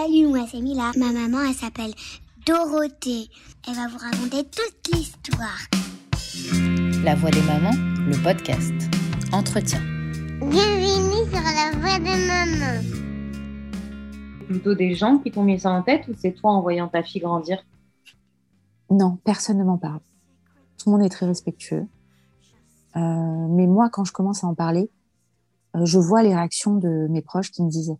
[0.00, 0.92] Salut, moi c'est Mila.
[0.96, 1.90] Ma maman, elle s'appelle
[2.46, 3.26] Dorothée.
[3.66, 5.58] Elle va vous raconter toute l'histoire.
[7.02, 7.74] La voix des mamans,
[8.06, 8.72] le podcast.
[9.32, 9.80] Entretien.
[10.38, 12.80] Bienvenue sur la voix des mamans.
[14.46, 17.02] plutôt des gens qui t'ont mis ça en tête ou c'est toi en voyant ta
[17.02, 17.66] fille grandir?
[18.90, 20.00] Non, personne ne m'en parle.
[20.76, 21.88] Tout le monde est très respectueux.
[22.94, 23.00] Euh,
[23.48, 24.92] mais moi, quand je commence à en parler,
[25.74, 27.96] euh, je vois les réactions de mes proches qui me disent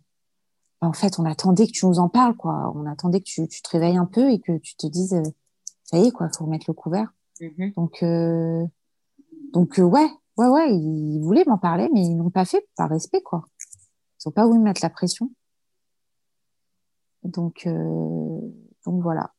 [0.81, 2.71] en fait, on attendait que tu nous en parles, quoi.
[2.75, 5.23] On attendait que tu, tu te réveilles un peu et que tu te dises euh,
[5.83, 7.11] ça y est, quoi, faut remettre le couvert.
[7.41, 7.73] Mhm.
[7.75, 8.65] Donc, euh,
[9.53, 12.89] donc euh, ouais, ouais, ouais, ils voulaient m'en parler, mais ils n'ont pas fait par
[12.89, 13.43] respect, quoi.
[13.59, 15.29] Ils n'ont pas voulu mettre la pression.
[17.23, 18.39] Donc, euh,
[18.85, 19.33] donc voilà.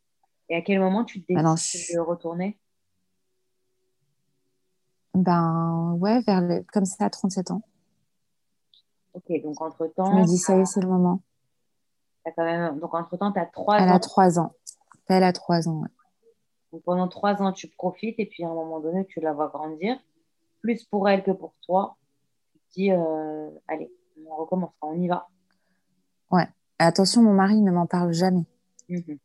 [0.50, 2.58] Et à quel moment tu te décides Ah non, je- de retourner?
[5.14, 7.62] Ben ouais, vers le, comme ça à 37 ans.
[9.14, 11.22] Ok, donc Je entre-temps, me dis ça y est, c'est le moment.
[12.36, 12.78] Quand même...
[12.78, 13.94] donc entre-temps, tu as trois Elle ans.
[13.94, 14.52] a 3 ans.
[15.08, 15.88] Elle a 3 ans, ouais.
[16.72, 19.48] Donc pendant trois ans, tu profites et puis à un moment donné, tu la vois
[19.48, 19.96] grandir.
[20.60, 21.96] Plus pour elle que pour toi.
[22.52, 23.90] Tu te dis, euh, allez,
[24.28, 25.26] on recommence, on y va.
[26.82, 28.46] Attention, mon mari ne m'en parle jamais.
[28.88, 29.18] Mhm.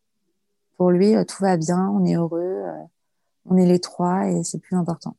[0.76, 2.84] Pour lui, euh, tout va bien, on est heureux, euh,
[3.46, 5.16] on est les trois et c'est plus important.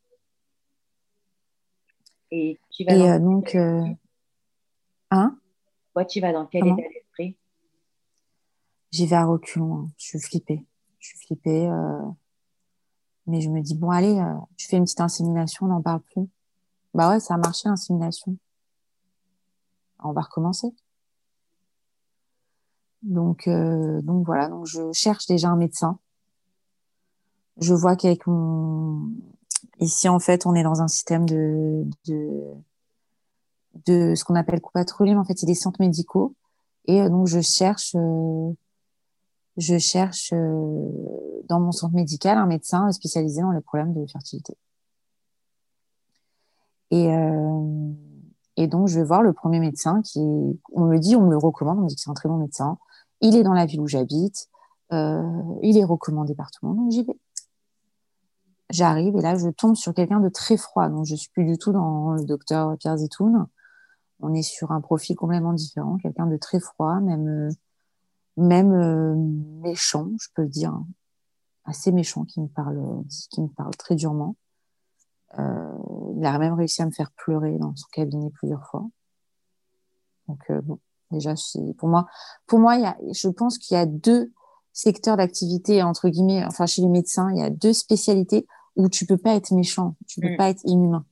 [2.31, 3.55] Et tu vas Et dans, donc,
[5.11, 5.39] hein,
[5.95, 6.77] toi, tu vas dans quel Comment?
[6.77, 6.89] état
[8.91, 9.77] j'y vais à reculons.
[9.77, 9.91] hein.
[9.99, 10.65] Je suis flippée.
[10.99, 11.69] Je suis flippée.
[11.69, 12.01] euh,
[13.27, 16.01] mais je me dis, bon, allez, euh, tu fais une petite insémination, on n'en parle
[16.01, 16.27] plus.
[16.95, 18.37] Bah ouais, ça a marché, l'insémination.
[20.03, 20.69] On va recommencer.
[23.03, 25.99] Donc, euh, donc voilà, donc je cherche déjà un médecin.
[27.59, 29.11] Je vois qu'avec mon...
[29.81, 32.55] Ici, en fait, on est dans un système de, de,
[34.15, 35.19] ce qu'on appelle coupatrolline.
[35.19, 36.35] En fait, c'est des centres médicaux.
[36.87, 37.95] Et euh, donc, je cherche,
[39.57, 40.89] je cherche euh,
[41.49, 44.57] dans mon centre médical un médecin spécialisé dans les problèmes de fertilité.
[46.91, 50.21] Et, euh, donc, je vais voir le premier médecin qui,
[50.73, 52.39] on me dit, on me le recommande, on me dit que c'est un très bon
[52.39, 52.79] médecin.
[53.21, 54.49] Il est dans la ville où j'habite.
[54.93, 55.23] Euh,
[55.63, 57.19] il est recommandé par tout le monde, donc j'y vais.
[58.71, 60.89] J'arrive et là, je tombe sur quelqu'un de très froid.
[60.89, 63.47] Donc, je suis plus du tout dans le docteur Pierre Zitoun.
[64.21, 67.51] On est sur un profil complètement différent, quelqu'un de très froid, même,
[68.37, 69.15] même euh,
[69.63, 70.87] méchant, je peux le dire, hein.
[71.65, 72.81] assez méchant, qui me parle,
[73.31, 74.37] qui me parle très durement.
[75.39, 75.73] Euh,
[76.17, 78.87] il a même réussi à me faire pleurer dans son cabinet plusieurs fois.
[80.29, 80.79] Donc euh, bon,
[81.11, 82.07] déjà, c'est pour moi,
[82.47, 84.33] pour moi, il y a, je pense qu'il y a deux
[84.73, 89.07] secteurs d'activité entre guillemets, enfin chez les médecins, il y a deux spécialités où tu
[89.07, 90.37] peux pas être méchant, tu peux Mm.
[90.37, 91.05] pas être inhumain.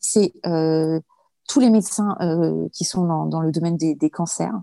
[0.00, 1.00] C'est euh,
[1.48, 4.60] tous les médecins euh, qui sont dans, dans le domaine des, des cancers,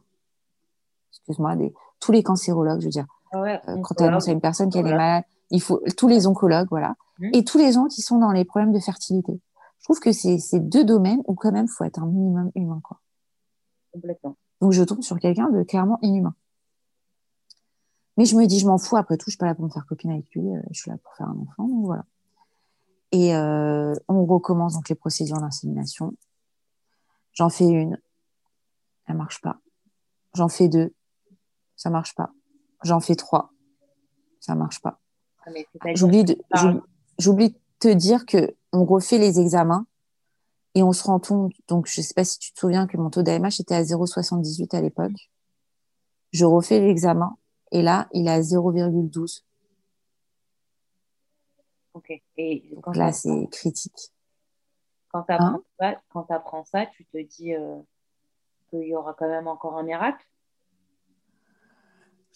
[1.28, 4.32] excuse-moi, des, tous les cancérologues, je veux dire, Ah ouais, euh, quand tu annonces à
[4.32, 4.98] une personne qu'elle est Voilà.
[4.98, 7.32] malade, il faut tous les oncologues, voilà, Mhm.
[7.34, 9.40] et tous les gens qui sont dans les problèmes de fertilité.
[9.80, 12.80] Je trouve que c'est c'est deux domaines où quand même faut être un minimum humain,
[12.84, 13.00] quoi.
[13.94, 14.36] complètement.
[14.62, 16.36] Donc je tombe sur quelqu'un de clairement inhumain.
[18.18, 18.96] Mais je me dis, je m'en fous.
[18.98, 20.48] Après tout, je suis pas là pour me faire copine avec lui.
[20.50, 22.06] euh, Je suis là pour faire un enfant, donc voilà.
[23.12, 26.14] Et euh, on recommence donc les procédures d'insémination.
[27.34, 28.00] J'en fais une,
[29.08, 29.60] elle marche pas.
[30.34, 30.94] J'en fais deux,
[31.76, 32.32] ça marche pas.
[32.84, 33.52] J'en fais trois,
[34.40, 35.00] ça marche pas.
[35.46, 35.52] Ah,
[35.94, 36.38] J'oublie de,
[37.20, 39.86] j'oublie- te dire que on refait les examens
[40.76, 41.54] et on se rend compte.
[41.68, 44.74] Donc, je sais pas si tu te souviens que mon taux d'AMH était à 0,78
[44.74, 45.30] à l'époque.
[46.32, 47.38] Je refais l'examen
[47.72, 49.46] et là, il est à 0,12.
[51.94, 52.12] Ok.
[52.38, 54.12] Et quand Donc là, tu c'est critique.
[55.10, 57.80] quand apprends Hein ça, quand t'apprends ça, tu te dis euh,
[58.70, 60.26] qu'il y aura quand même encore un miracle?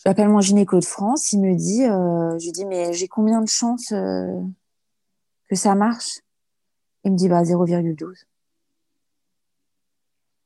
[0.05, 1.33] J'appelle mon gynéco de France.
[1.33, 4.39] Il me dit, euh, je lui dis, mais j'ai combien de chances euh,
[5.49, 6.21] que ça marche?
[7.03, 8.23] Il me dit, bah 0,12.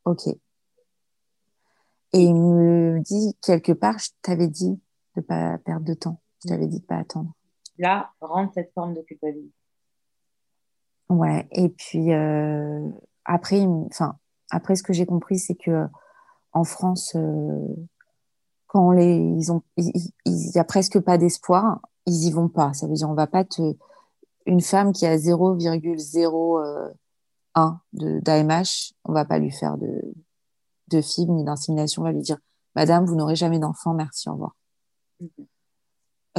[0.05, 0.27] Ok.
[0.27, 4.79] Et il me dit, quelque part, je t'avais dit
[5.15, 6.19] de pas perdre de temps.
[6.43, 7.33] Je t'avais dit de pas attendre.
[7.77, 9.53] Là, rentre cette forme de culpabilité.
[11.09, 11.47] Ouais.
[11.51, 12.89] Et puis euh,
[13.25, 14.17] après, enfin
[14.49, 15.87] après, ce que j'ai compris, c'est que
[16.53, 17.67] en France, euh,
[18.73, 22.49] quand les, ils ont, il il- il y a presque pas d'espoir, ils y vont
[22.49, 22.73] pas.
[22.73, 23.61] Ça veut dire, on va pas te,
[24.45, 30.01] une femme qui a 0,01 de d'AMH, on va pas lui faire de
[30.89, 32.01] de ni d'insémination.
[32.01, 32.37] On va lui dire,
[32.75, 34.55] Madame, vous n'aurez jamais d'enfant, merci, au revoir.
[35.21, 35.29] Mhm.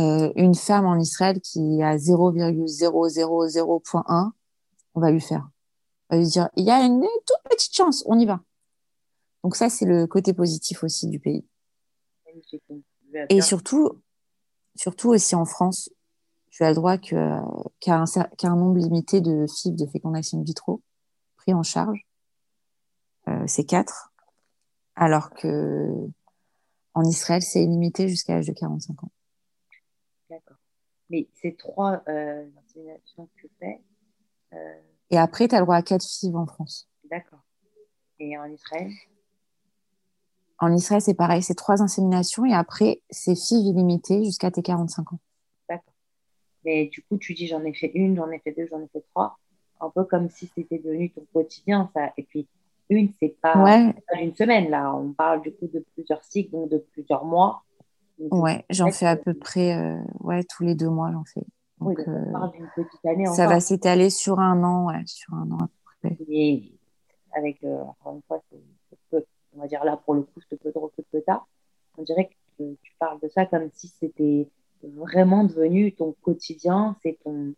[0.00, 4.32] Euh, une femme en Israël qui a 0,000.1,
[4.94, 5.48] on va lui faire.
[6.10, 8.40] On va lui dire, il y a une toute petite chance, on y va.
[9.44, 11.44] Donc ça, c'est le côté positif aussi du pays.
[13.28, 14.02] Et surtout,
[14.74, 15.90] surtout aussi en France,
[16.50, 17.42] tu as le droit qu'à
[17.88, 18.04] un,
[18.42, 20.82] un, nombre limité de fibres de fécondation in vitro
[21.36, 22.06] pris en charge.
[23.28, 24.12] Euh, c'est 4.
[24.96, 25.88] Alors que
[26.94, 29.10] en Israël, c'est illimité jusqu'à l'âge de 45 ans.
[30.30, 30.56] D'accord.
[31.10, 33.82] Mais ces trois euh, que tu fais.
[34.52, 34.80] Euh...
[35.10, 36.88] Et après, tu as le droit à 4 FIV en France.
[37.10, 37.44] D'accord.
[38.20, 38.90] Et en Israël?
[40.58, 45.12] En Israël, c'est pareil, c'est trois inséminations et après, c'est FIV illimité jusqu'à tes 45
[45.12, 45.18] ans.
[45.68, 45.92] D'accord.
[46.64, 48.88] Mais du coup, tu dis j'en ai fait une, j'en ai fait deux, j'en ai
[48.92, 49.38] fait trois.
[49.80, 52.12] Un peu comme si c'était devenu ton quotidien, ça.
[52.16, 52.46] Et puis,
[52.88, 53.94] une, c'est pas, ouais.
[54.20, 54.94] une semaine, là.
[54.94, 57.62] On parle du coup de plusieurs cycles, donc de plusieurs mois.
[58.18, 61.44] Donc, ouais, j'en fais à peu près euh, ouais, tous les deux mois, j'en fais.
[61.80, 66.08] Donc, oui, année ça va s'étaler sur un an, ouais, sur un an à peu
[66.08, 66.16] près.
[66.28, 66.72] Et
[67.36, 68.40] avec, euh, encore une fois,
[69.54, 71.42] on va dire là pour le coup, ce peu de recul que tu as,
[71.96, 72.28] on dirait
[72.58, 74.48] que tu parles de ça comme si c'était
[74.82, 77.54] vraiment devenu ton quotidien, c'est ton,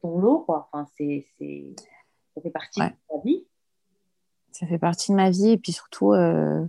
[0.00, 0.68] ton lot, quoi.
[0.72, 1.26] Enfin, c'est,
[2.34, 2.90] ça fait partie ouais.
[2.90, 3.46] de ta vie.
[4.52, 6.66] Ça fait partie de ma vie et puis surtout, euh,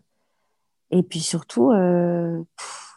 [0.91, 2.91] et puis surtout, euh, pff,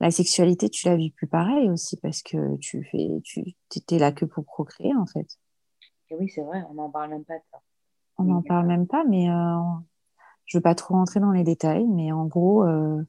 [0.00, 4.12] la sexualité, tu la vis plus pareil aussi parce que tu fais, tu étais là
[4.12, 5.38] que pour procréer en fait.
[6.10, 7.58] Et oui, c'est vrai, on n'en parle même pas de ça.
[8.18, 9.58] On n'en parle même pas, mais euh,
[10.46, 13.02] je veux pas trop rentrer dans les détails, mais en gros, euh,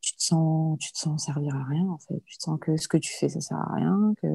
[0.00, 2.22] tu te sens, tu te sens servir à rien en fait.
[2.24, 4.28] Tu te sens que ce que tu fais, ça sert à rien, que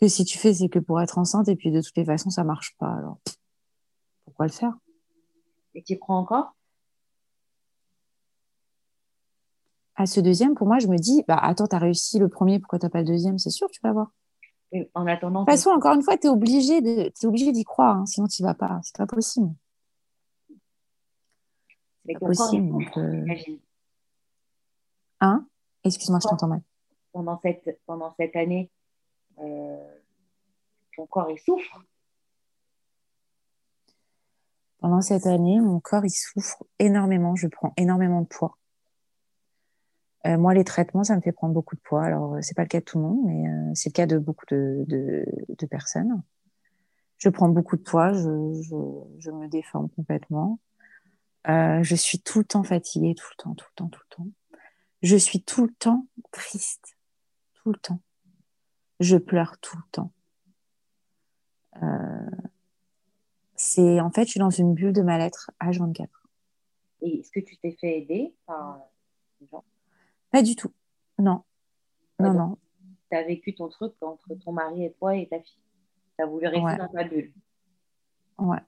[0.00, 2.30] que si tu fais, c'est que pour être enceinte et puis de toutes les façons,
[2.30, 2.92] ça marche pas.
[2.92, 3.18] Alors
[4.24, 4.74] pourquoi le faire?
[5.74, 6.54] Et tu prends encore?
[9.96, 12.78] À ce deuxième, pour moi, je me dis, bah attends, t'as réussi le premier, pourquoi
[12.78, 13.38] t'as pas le deuxième?
[13.38, 14.12] C'est sûr, tu vas voir.
[14.70, 15.40] Et en attendant.
[15.40, 18.06] De toute façon, encore une fois, tu es obligé de, es obligé d'y croire, hein,
[18.06, 18.78] sinon tu vas pas.
[18.84, 19.52] C'est pas possible.
[22.14, 22.84] Pas possible.
[22.96, 23.24] Euh...
[25.20, 25.46] Hein?
[25.84, 26.62] Excuse-moi, je t'entends mal.
[27.12, 28.70] Pendant cette, pendant cette année,
[29.40, 29.98] euh,
[30.96, 31.82] ton corps il souffre?
[34.80, 37.34] Pendant cette année, mon corps il souffre énormément.
[37.34, 38.58] Je prends énormément de poids.
[40.26, 42.04] Euh, moi, les traitements, ça me fait prendre beaucoup de poids.
[42.04, 44.18] Alors, c'est pas le cas de tout le monde, mais euh, c'est le cas de
[44.18, 46.22] beaucoup de, de, de, personnes.
[47.18, 48.76] Je prends beaucoup de poids, je, je,
[49.18, 50.58] je me déforme complètement.
[51.46, 54.16] Euh, je suis tout le temps fatiguée, tout le temps, tout le temps, tout le
[54.16, 54.26] temps.
[55.02, 56.96] Je suis tout le temps triste,
[57.54, 58.00] tout le temps.
[59.00, 60.12] Je pleure tout le temps.
[61.82, 62.30] Euh,
[63.54, 66.08] c'est en fait, je suis dans une bulle de mal-être H24.
[67.02, 68.80] Et est-ce que tu t'es fait aider par
[69.40, 69.64] des gens?
[70.32, 70.72] Pas du tout.
[71.18, 71.44] Non.
[72.18, 72.58] Ouais, non, non.
[73.10, 75.62] Tu as vécu ton truc entre ton mari et toi et ta fille.
[76.16, 76.76] Tu as voulu rester Ouais.
[76.76, 77.32] dans ta bulle.
[78.38, 78.58] Ouais.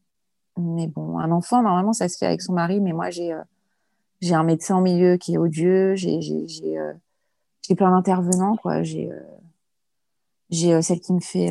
[0.57, 3.43] Mais bon, un enfant, normalement, ça se fait avec son mari, mais moi, j'ai euh,
[4.21, 6.19] j'ai un médecin au milieu qui est odieux, j'ai
[6.79, 6.93] euh,
[7.77, 8.83] plein d'intervenants, quoi.
[8.83, 9.21] J'ai euh,
[10.51, 11.49] j'ai celle qui me fait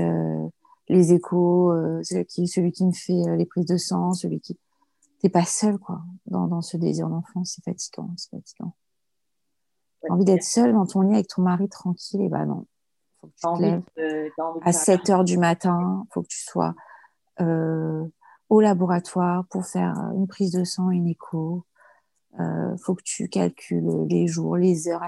[0.90, 1.74] les échos,
[2.28, 4.58] qui, celui qui me fait les prises de sang, celui qui...
[5.22, 8.74] T'es pas seul, quoi, dans, dans ce désir d'enfant, c'est fatigant, c'est fatigant.
[10.02, 12.66] T'as envie d'être seul dans ton lit avec ton mari tranquille, et bah non.
[13.22, 14.32] Faut que tu te lèves de,
[14.62, 16.74] à faire 7 heures du matin, faut que tu sois
[17.42, 18.06] euh,
[18.50, 21.66] au laboratoire pour faire une prise de sang, une écho.
[22.40, 25.02] Euh, faut que tu calcules les jours, les heures.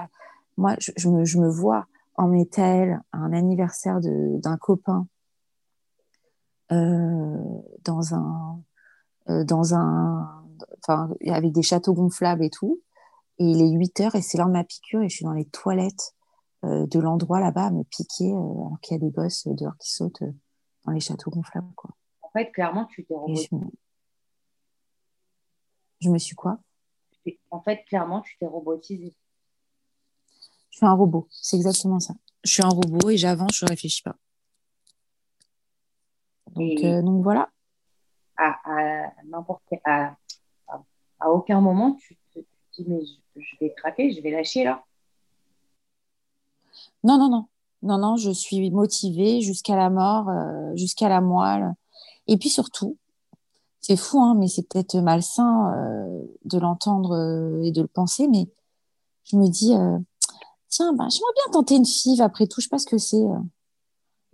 [0.56, 5.06] Moi, je, me, vois en métal à un anniversaire d'un copain
[6.70, 7.36] euh,
[7.84, 8.60] dans un,
[9.28, 10.44] euh, dans un,
[11.26, 12.80] avec des châteaux gonflables et tout.
[13.38, 15.32] Et il est 8 heures et c'est l'heure de ma piqûre et je suis dans
[15.32, 16.14] les toilettes
[16.64, 19.76] euh, de l'endroit là-bas à me piquer euh, alors qu'il y a des gosses dehors
[19.78, 20.32] qui sautent euh,
[20.84, 21.72] dans les châteaux gonflables.
[21.74, 21.90] Quoi.
[22.34, 23.48] En fait, clairement, tu t'es robotisé.
[23.50, 23.70] je, me...
[26.00, 26.58] je me suis quoi?
[27.50, 29.14] En fait, clairement, tu t'es robotisé.
[30.70, 32.14] Je suis un robot, c'est exactement ça.
[32.44, 34.16] Je suis un robot et j'avance, je réfléchis pas.
[36.54, 37.50] Donc, Et- euh, donc voilà.
[38.36, 40.16] À, à n'importe quel- à,
[40.68, 40.82] à,
[41.20, 44.30] à aucun moment, tu te tu te dis, mais je, je vais craquer, je vais
[44.30, 44.82] lâcher là.
[47.04, 47.46] Non, non, non.
[47.82, 51.74] Non, non, je suis motivée jusqu'à la mort, euh, jusqu'à la moelle.
[52.26, 52.96] Et puis surtout,
[53.82, 58.28] c'est fou, hein, mais c'est peut-être malsain euh, de l'entendre euh, et de le penser,
[58.28, 58.48] mais
[59.24, 59.98] je me dis, euh,
[60.68, 63.24] tiens, bah, j'aimerais bien tenter une FIV après tout, je sais pas ce que c'est.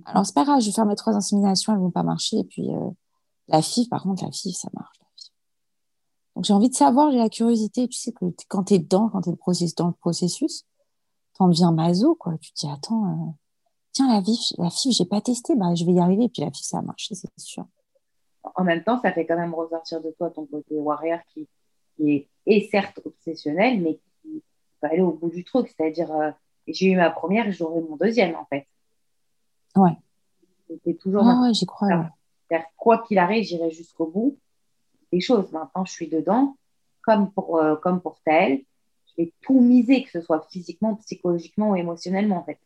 [0.04, 2.38] Alors, c'est pas grave, je vais faire mes trois inséminations, elles vont pas marcher.
[2.38, 2.68] Et puis,
[3.48, 4.96] la FIV, par contre, la FIV, ça marche.
[6.36, 7.88] Donc, j'ai envie de savoir, j'ai la curiosité.
[7.88, 10.64] Tu sais que quand tu es dedans, quand tu es dans le processus,
[11.34, 12.38] t'en deviens maso, quoi.
[12.38, 13.36] Tu te dis, attends,
[13.92, 16.24] tiens, la FIV, la FIV, j'ai pas testé, bah, je vais y arriver.
[16.24, 17.66] Et puis, la FIV, ça a marché, c'est sûr.
[18.54, 21.48] En même temps, ça fait quand même ressortir de toi ton côté warrior qui,
[21.96, 24.42] qui est est certes obsessionnelle, mais qui
[24.82, 25.68] va aller au bout du truc.
[25.68, 26.30] C'est-à-dire, euh,
[26.66, 28.66] j'ai eu ma première, j'aurai mon deuxième, en fait.
[29.76, 29.96] Ouais.
[30.66, 31.22] C'était toujours.
[31.26, 31.88] Ah ouais, j'y crois.
[31.88, 32.06] ouais.
[32.48, 34.38] C'est-à-dire, quoi qu'il arrive, j'irai jusqu'au bout
[35.12, 35.50] des choses.
[35.52, 36.56] Maintenant, je suis dedans,
[37.02, 38.62] comme pour, euh, comme pour Taël.
[39.06, 42.58] Je vais tout miser, que ce soit physiquement, psychologiquement ou émotionnellement, en fait.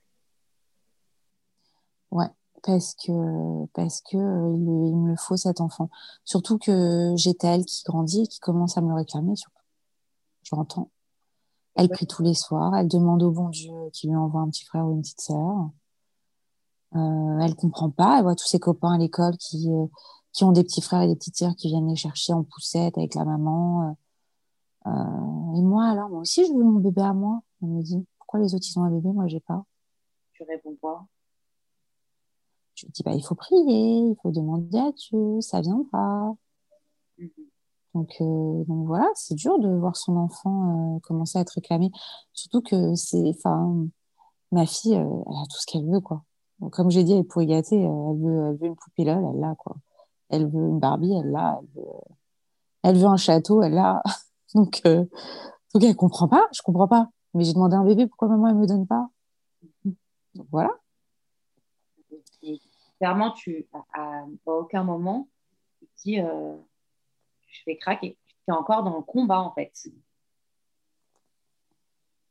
[2.11, 2.27] Ouais,
[2.63, 5.91] parce que parce que euh, il, il me le faut cet enfant.
[6.25, 9.37] Surtout que j'ai Taël qui grandit et qui commence à me le réclamer.
[9.37, 9.59] Surtout.
[10.45, 10.91] Je l'entends.
[11.75, 12.75] Elle prie tous les soirs.
[12.77, 15.71] Elle demande au bon Dieu qu'il lui envoie un petit frère ou une petite sœur.
[16.95, 18.19] Euh, elle comprend pas.
[18.19, 19.87] Elle voit tous ses copains à l'école qui euh,
[20.33, 22.97] qui ont des petits frères et des petites sœurs qui viennent les chercher en poussette
[22.97, 23.97] avec la maman.
[24.87, 27.43] Et moi, alors, moi aussi, je veux mon bébé à moi.
[27.63, 29.65] Elle me dit, pourquoi les autres, ils ont un bébé, moi, j'ai pas.
[30.33, 31.07] Tu réponds quoi?
[32.83, 36.35] Je lui dis, bah, il faut prier, il faut demander à Dieu, ça viendra.
[37.19, 37.29] Mhm.
[37.95, 41.91] Donc, euh, donc voilà, c'est dur de voir son enfant euh, commencer à être réclamé.
[42.33, 43.87] Surtout que c'est, enfin,
[44.51, 46.25] ma fille, euh, elle a tout ce qu'elle veut, quoi.
[46.73, 49.77] Comme j'ai dit, elle pourrait gâter, elle veut, une poupée LOL, elle l'a, quoi.
[50.31, 51.61] Elle veut une Barbie, elle l'a.
[51.63, 51.91] Elle veut,
[52.83, 54.03] elle veut un château, elle l'a.
[54.55, 57.09] donc, donc, elle comprend pas, je comprends pas.
[57.35, 59.09] Mais j'ai demandé un bébé, pourquoi maman, elle me donne pas?
[59.85, 60.71] Donc, voilà.
[63.03, 65.27] Clairement, tu, à, aucun moment,
[65.81, 66.55] tu te dis, euh,
[67.49, 68.17] je vais craquer.
[68.29, 69.73] Tu es encore dans le combat, en fait.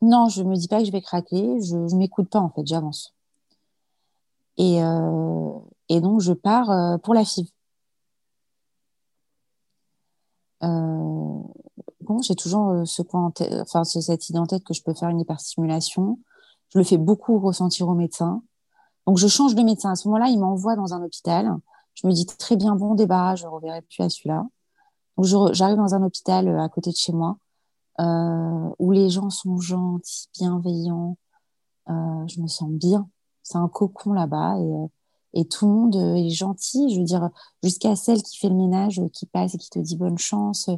[0.01, 2.65] Non, je me dis pas que je vais craquer, je, je m'écoute pas en fait,
[2.65, 3.13] j'avance.
[4.55, 5.59] Et, euh,
[5.89, 7.49] et donc je pars euh, pour la FIV.
[10.61, 15.09] Bon, j'ai toujours ce point enfin ce- cette idée en tête que je peux faire
[15.09, 16.17] une hyperstimulation.
[16.69, 18.41] Je le fais beaucoup ressentir au médecin.
[19.11, 19.91] Donc je change de médecin.
[19.91, 21.53] À ce moment-là, il m'envoie dans un hôpital.
[21.95, 24.47] Je me dis très bien, bon débat, je ne reverrai plus à celui-là.
[25.17, 27.35] Donc j'arrive dans un hôpital euh, à côté de chez moi
[27.99, 31.17] euh, où les gens sont gentils, bienveillants.
[31.89, 33.05] Euh, je me sens bien.
[33.43, 36.93] C'est un cocon là-bas et, et tout le monde est gentil.
[36.95, 37.31] Je veux dire,
[37.63, 40.69] jusqu'à celle qui fait le ménage, qui passe et qui te dit bonne chance,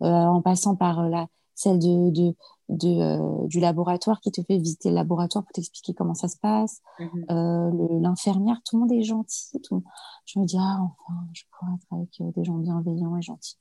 [0.00, 2.34] en passant par la, celle de, de,
[2.68, 6.36] de, euh, du laboratoire qui te fait visiter le laboratoire pour t'expliquer comment ça se
[6.38, 7.24] passe, Mhm.
[7.30, 9.60] euh, le- l'infirmière, tout le monde est gentil.
[9.62, 9.82] Tout...
[10.24, 13.56] Je me dis, ah, enfin, je pourrais être avec euh, des gens bienveillants et gentils.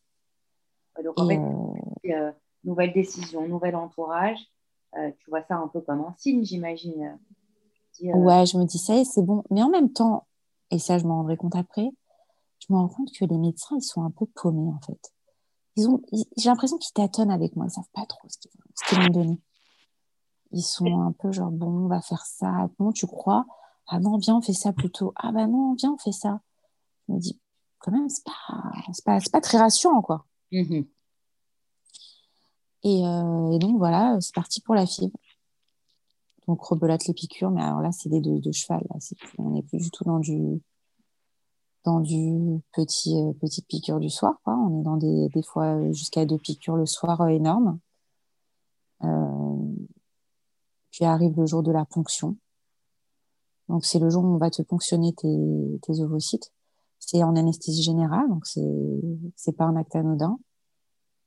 [1.04, 4.40] Donc, en Et, fait, nouvelle décision, nouvel entourage.
[4.98, 7.20] Euh, tu vois ça un peu comme un signe, j'imagine.
[8.02, 9.44] Ouais, je me dis, ça y est, c'est bon.
[9.52, 10.26] Mais en même temps,
[10.72, 11.90] et ça, je m'en rendrai compte après,
[12.60, 15.14] je me rends compte que les médecins, ils sont un peu paumés, en fait.
[15.76, 16.02] Ils ont,
[16.38, 17.66] j'ai l'impression qu'ils tâtonnent avec moi.
[17.68, 19.42] Ils savent pas trop ce qu'ils ce qu'ils m'ont donné.
[20.52, 22.70] Ils sont un peu genre, bon, on va faire ça.
[22.80, 23.46] Bon, tu crois?
[23.88, 25.14] Ah non, viens, on fait ça plutôt.
[25.16, 26.40] Ah bah non, viens, on fait ça.
[27.08, 27.40] Je me dis,
[27.80, 28.32] quand même, c'est pas,
[28.94, 30.26] c'est pas, c'est pas très rassurant, quoi.
[30.52, 30.86] mhm.
[32.84, 35.18] Et, euh, et donc voilà, c'est parti pour la fibre.
[36.48, 38.86] Donc rebelote les piqûres, mais alors là c'est des de, de cheval.
[38.90, 39.00] Là.
[39.40, 40.62] On n'est plus du tout dans du
[41.86, 44.36] dans du petit euh, petite piqûre du soir.
[44.44, 44.56] Quoi.
[44.56, 47.80] On est dans des, des fois euh, jusqu'à deux piqûres le soir euh, énormes.
[49.04, 49.76] Euh,
[50.92, 52.36] puis arrive le jour de la ponction.
[53.70, 56.52] Donc c'est le jour où on va te ponctionner tes, tes ovocytes.
[57.00, 58.62] C'est en anesthésie générale, donc c'est
[59.36, 60.40] c'est pas un acte anodin.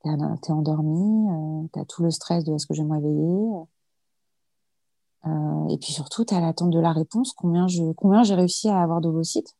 [0.03, 0.09] T'es
[0.41, 3.67] t'es endormi, euh, t'as tout le stress de est-ce que je vais me réveiller.
[5.25, 8.81] Euh, et puis surtout, t'as l'attente de la réponse, combien je, combien j'ai réussi à
[8.81, 9.55] avoir d'ovocytes?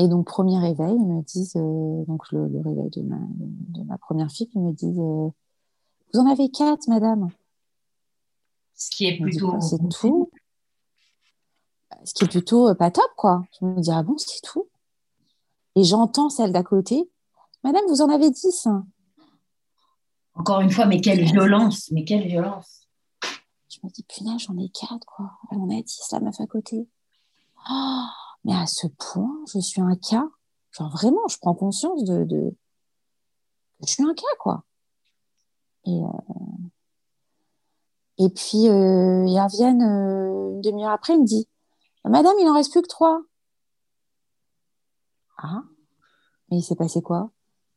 [0.00, 3.82] Et donc, premier réveil, ils me disent, euh, donc le, le réveil de ma, de
[3.82, 5.28] ma première fille, ils me disent, euh,
[6.14, 7.28] vous en avez quatre, madame.
[8.74, 9.60] Ce qui est plutôt.
[9.60, 10.30] c'est tout.
[12.04, 13.42] Ce qui est plutôt euh, pas top, quoi.
[13.60, 14.68] Je me dis, ah bon, c'est tout.
[15.74, 17.10] Et j'entends celle d'à côté,
[17.64, 18.68] madame, vous en avez dix.
[20.34, 22.86] Encore une fois, mais quelle violence, mais quelle violence.
[23.68, 25.32] Je me dis, punaise, j'en ai quatre, quoi.
[25.50, 26.86] Elle en a dix, la meuf à côté.
[27.68, 28.04] Oh,
[28.44, 30.28] mais à ce point, je suis un cas.
[30.72, 32.54] Genre vraiment, je prends conscience de, de...
[33.82, 34.64] je suis un cas, quoi.
[35.84, 36.68] Et, euh,
[38.18, 41.48] et puis, euh, ils reviennent euh, une demi-heure après, il me dit,
[42.04, 43.22] Madame, il en reste plus que trois.
[45.36, 45.62] Ah,
[46.50, 47.30] mais il s'est passé quoi?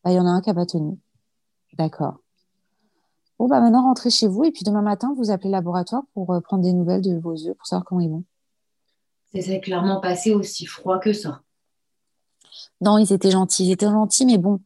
[0.03, 0.97] Bah, il y en a un qui n'a pas tenu.
[1.73, 2.17] D'accord.
[3.37, 6.31] Bon, bah maintenant, rentrez chez vous et puis demain matin, vous appelez le laboratoire pour
[6.31, 8.23] euh, prendre des nouvelles de vos œufs pour savoir comment ils vont.
[9.33, 11.41] C'est c'est clairement passé aussi froid que ça.
[12.81, 14.59] Non, ils étaient gentils, ils étaient gentils, mais bon,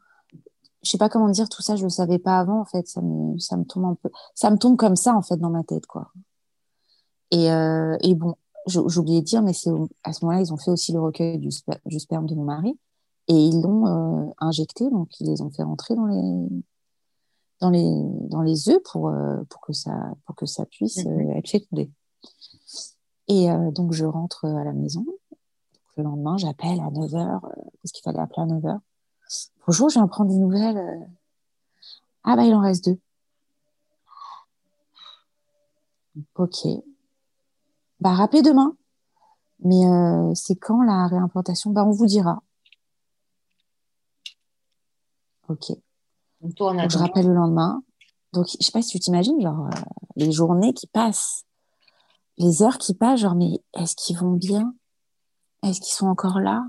[0.84, 3.02] je sais pas comment dire tout ça, je le savais pas avant en fait, ça
[3.02, 5.64] me, ça me tombe un peu, ça me tombe comme ça en fait dans ma
[5.64, 6.12] tête quoi.
[7.32, 8.36] Et, euh, et bon,
[8.98, 9.72] oublié de dire, mais c'est
[10.04, 12.44] à ce moment-là, ils ont fait aussi le recueil du, sper- du sperme de mon
[12.44, 12.78] mari.
[13.28, 16.48] Et ils l'ont euh, injecté, donc ils les ont fait rentrer dans les,
[17.60, 17.92] dans les,
[18.30, 19.92] dans les œufs pour, euh, pour, que, ça,
[20.28, 21.32] pour que ça puisse Mhm.
[21.32, 21.90] euh, être fécondé.
[23.28, 25.06] Et euh, donc, je rentre à la maison.
[25.98, 28.80] Le lendemain, j'appelle à 9h, parce qu'il fallait appeler à 9h.
[29.66, 30.78] Bonjour, je viens prendre des nouvelles.
[30.78, 31.06] euh.
[32.24, 33.00] Ah, bah, il en reste deux.
[36.36, 36.68] Ok.
[38.00, 38.76] Bah, rappelez demain.
[39.60, 41.72] Mais euh, c'est quand la réimplantation?
[41.72, 42.42] Bah, on vous dira.
[45.48, 45.72] Ok.
[46.42, 47.82] Donc, toi, on Donc, je rappelle le lendemain.
[48.34, 49.80] Donc, je sais pas si tu t'imagines, genre, euh,
[50.18, 51.46] les journées qui passent,
[52.38, 54.74] les heures qui passent, genre, mais est-ce qu'ils vont bien?
[55.64, 56.66] Est-ce qu'ils sont encore là?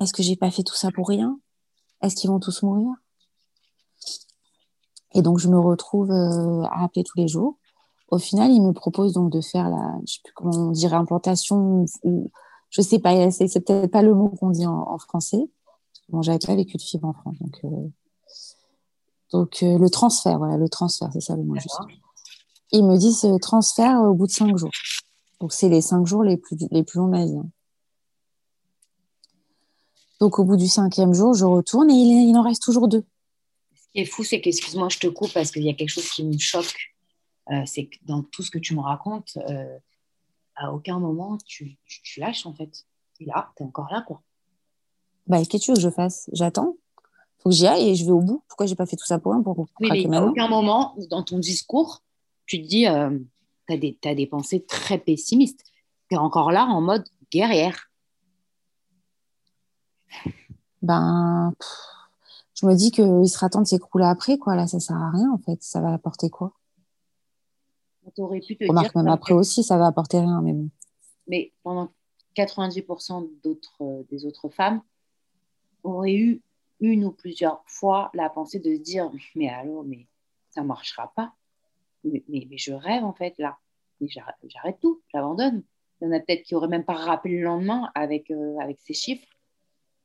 [0.00, 1.38] Est-ce que j'ai pas fait tout ça pour rien?
[2.02, 2.92] Est-ce qu'ils vont tous mourir?
[5.14, 7.56] Et donc, je me retrouve euh, à appeler tous les jours.
[8.08, 10.96] Au final, il me propose donc de faire la, je sais plus comment on dirait,
[10.96, 12.30] implantation, ou
[12.70, 15.48] je sais pas, c'est c'est peut-être pas le mot qu'on dit en, en français.
[16.08, 17.60] Bon, j'avais pas vécu de fibre en France, donc.
[17.64, 17.88] euh,
[19.32, 21.80] donc, euh, le transfert, voilà, le transfert, c'est ça le mot juste.
[22.72, 24.70] Ils me disent euh, transfert au bout de cinq jours.
[25.40, 27.36] Donc, c'est les cinq jours les plus, les plus longs de ma vie.
[27.36, 27.48] hein.
[30.20, 33.04] Donc, au bout du cinquième jour, je retourne et il, il en reste toujours deux.
[33.74, 36.08] Ce qui est fou, c'est qu'excuse-moi, je te coupe parce qu'il y a quelque chose
[36.08, 36.74] qui me choque.
[37.50, 39.78] Euh, c'est que dans tout ce que tu me racontes, euh,
[40.56, 42.86] à aucun moment tu, tu, tu lâches en fait.
[43.20, 44.22] Et là, tu es encore là quoi.
[45.26, 46.30] Bah, qu'est-ce que tu veux que je fasse?
[46.32, 46.76] J'attends.
[47.38, 48.42] Faut que j'y aille et je vais au bout.
[48.48, 51.22] Pourquoi j'ai pas fait tout ça pour rien pour Oui, mais à aucun moment dans
[51.22, 52.02] ton discours,
[52.46, 53.18] tu te dis, euh,
[53.68, 53.74] tu
[54.04, 55.64] as, des- pensées très pessimistes.
[56.08, 57.90] Tu es encore là en mode guerrière.
[60.82, 61.68] Ben, pff,
[62.54, 64.54] je me dis qu'il sera temps de s'écrouler après, quoi.
[64.54, 65.62] Là, ça sert à rien, en fait.
[65.62, 66.52] Ça va apporter quoi?
[68.14, 69.02] Tu aurais pu te Remarque, dire.
[69.02, 70.68] même après aussi, ça va apporter rien, mais bon.
[71.26, 71.90] mais pendant
[72.36, 74.82] 90% d'autres, euh, des autres femmes
[75.82, 76.42] auraient eu
[76.80, 80.06] une ou plusieurs fois la pensée de se dire mais allô mais
[80.50, 81.32] ça marchera pas
[82.04, 83.58] mais, je rêve en fait là
[84.00, 85.62] j'arrête, tout j'abandonne
[86.00, 88.78] il y en a peut-être qui auraient même pas rappelé le lendemain avec, euh, avec
[88.80, 89.28] ces chiffres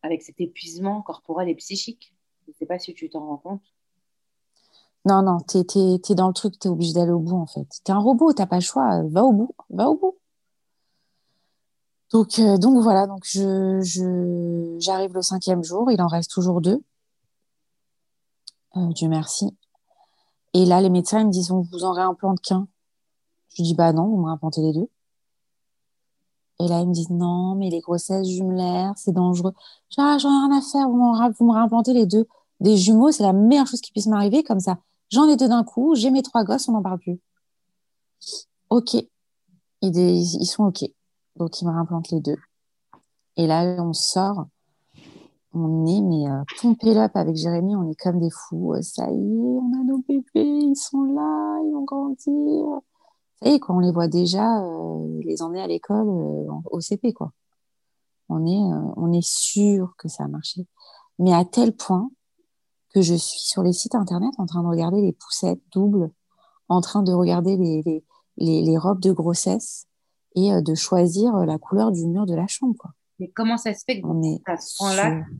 [0.04, 2.14] avec cet épuisement corporel et psychique
[2.50, 3.62] je sais pas si tu t'en rends compte
[5.06, 7.68] Non, non, t'es, t'es dans le truc, t'es obligé d'aller au bout, en fait.
[7.84, 9.04] T'es un robot, t'as pas le choix.
[9.04, 10.18] Va au bout, va au bout.
[12.12, 16.60] Donc, euh, donc voilà, donc je, je, j'arrive le cinquième jour, il en reste toujours
[16.60, 16.82] deux.
[18.78, 19.56] Euh, Dieu merci.
[20.54, 22.68] Et là, les médecins ils me disent, on vous en réimplante qu'un.
[23.56, 24.90] Je dis, bah non, vous me réimplantez les deux.
[26.60, 29.54] Et là, ils me disent, non, mais les grossesses jumelaires, c'est dangereux.
[29.98, 30.98] Ah, j'en ai rien à faire, vous,
[31.38, 32.28] vous me réimplantez les deux.
[32.60, 34.78] Des jumeaux, c'est la meilleure chose qui puisse m'arriver, comme ça.
[35.10, 37.20] J'en ai deux d'un coup, j'ai mes trois gosses, on n'en parle plus.
[38.70, 38.96] Ok.
[39.82, 40.84] Ils, ils sont ok.
[41.38, 42.38] Donc, ils me réimplantent les deux.
[43.38, 44.48] Et là, on sort.
[45.54, 48.74] On est, mais euh, pompé up avec Jérémy, on est comme des fous.
[48.76, 52.82] Euh, Ça y est, on a nos bébés, ils sont là, ils vont grandir.
[53.42, 56.80] Ça y est, quoi, on les voit déjà euh, les emmener à l'école euh, au
[56.82, 57.32] CP, quoi.
[58.30, 60.68] On est, euh, on est sûr que ça a marché.
[61.18, 62.12] Mais à tel point
[62.94, 66.12] que je suis sur les sites internet en train de regarder les poussettes doubles,
[66.70, 68.04] en train de regarder les, les,
[68.38, 69.88] les, les robes de grossesse
[70.36, 72.92] et de choisir la couleur du mur de la chambre, quoi.
[73.20, 75.34] Mais comment ça se fait que vous On est à ce point-là, sûr.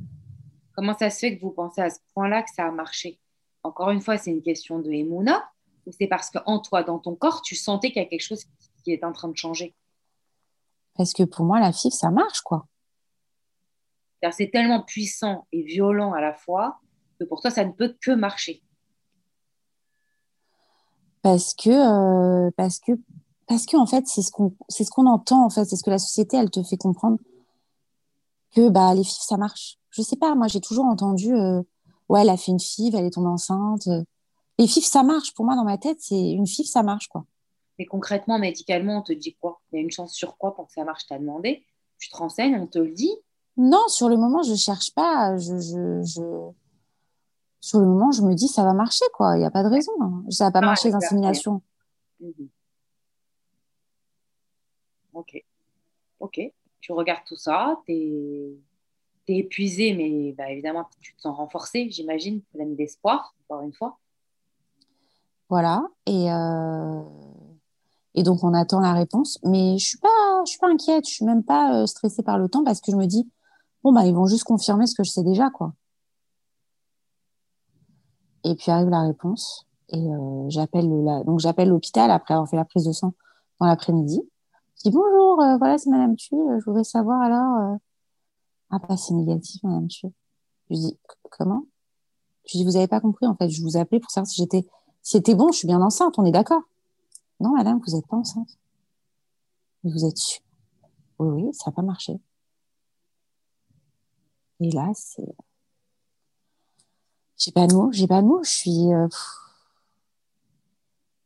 [0.74, 3.20] comment ça se fait que vous pensez à ce point-là que ça a marché?
[3.64, 5.50] Encore une fois, c'est une question de Emouna
[5.86, 8.44] ou c'est parce qu'en toi, dans ton corps, tu sentais qu'il y a quelque chose
[8.84, 9.76] qui est en train de changer?
[10.96, 12.68] Parce que pour moi, la FIV, ça marche, quoi.
[14.32, 16.80] C'est tellement puissant et violent à la fois
[17.20, 18.62] que pour toi, ça ne peut que marcher.
[21.22, 22.92] Parce que, euh, parce que,
[23.48, 25.66] parce que, en fait, c'est ce qu'on, c'est ce qu'on entend, en fait.
[25.66, 27.18] C'est ce que la société, elle te fait comprendre
[28.56, 29.78] que, bah, les FIV, ça marche.
[29.92, 31.62] Je sais pas, moi, j'ai toujours entendu, euh,
[32.10, 33.88] ouais, elle a fait une FIV, elle est tombée enceinte.
[33.88, 34.04] euh.
[34.58, 35.34] Les FIV, ça marche.
[35.34, 37.26] Pour moi, dans ma tête, c'est une FIV, ça marche, quoi.
[37.78, 39.62] Mais concrètement, médicalement, on te dit quoi?
[39.72, 41.64] Il y a une chance sur quoi pour que ça marche Tu as demandé?
[41.98, 43.16] Tu te renseignes, on te le dit?
[43.56, 45.38] Non, sur le moment, je cherche pas.
[45.38, 46.22] Je, je, je...
[47.62, 49.36] Sur le moment, je me dis, ça va marcher, quoi.
[49.36, 49.92] Il n'y a pas de raison.
[50.02, 50.24] hein.
[50.30, 51.62] Ça va pas Ah, marcher, les inséminations.
[52.20, 52.50] Mhm.
[55.14, 55.44] Ok.
[56.20, 56.40] Ok.
[56.90, 58.58] Tu regardes tout ça, tu es,
[59.28, 64.00] épuisé, mais bah, évidemment, tu te sens renforcé, j'imagine, pleine d'espoir, encore une fois.
[65.50, 65.84] Voilà.
[66.08, 67.04] Et, euh,
[68.16, 69.38] et donc, on attend la réponse.
[69.44, 71.08] Mais je suis pas, je suis pas inquiète.
[71.08, 73.30] Je suis même pas euh, stressée par le temps parce que je me dis,
[73.84, 75.74] bon, bah, ils vont juste confirmer ce que je sais déjà, quoi.
[78.44, 79.68] Et puis arrive la réponse.
[79.90, 80.90] Et euh, j'appelle
[81.38, 83.14] j'appelle l'hôpital après avoir fait la prise de sang
[83.60, 84.24] dans l'après-midi.
[84.84, 86.38] Je dis bonjour, euh, voilà, c'est Madame Thuy.
[86.38, 87.74] Euh, Je voudrais savoir alors.
[87.74, 87.78] euh,
[88.70, 90.12] Ah, bah, c'est négatif, Madame Thuy.
[90.70, 90.98] Je dis
[91.32, 91.64] Comment?
[92.46, 93.50] Je dis Vous n'avez pas compris, en fait.
[93.50, 94.66] Je vous ai appelé pour savoir si j'étais.
[95.02, 96.62] C'était bon, je suis bien enceinte, on est d'accord?
[97.40, 98.58] Non, madame, vous n'êtes pas enceinte.
[99.84, 100.42] vous êtes sûre
[101.20, 102.20] Oui, oui, ça n'a pas marché.
[104.62, 105.24] Et là, c'est.
[107.38, 108.44] J'ai pas de mots, j'ai pas de mots.
[108.44, 108.94] Je suis.
[108.94, 109.08] Euh,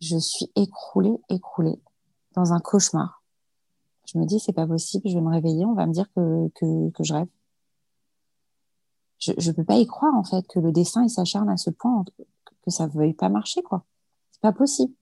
[0.01, 1.79] je suis écroulée, écroulée
[2.35, 3.22] dans un cauchemar.
[4.13, 6.49] Je me dis, c'est pas possible, je vais me réveiller, on va me dire que,
[6.91, 7.28] que, je rêve.
[9.19, 11.69] Je ne peux pas y croire, en fait, que le dessin, il s'acharne à ce
[11.69, 12.04] point
[12.63, 13.84] que ça ne veuille pas marcher, quoi.
[14.32, 14.93] C'est pas possible.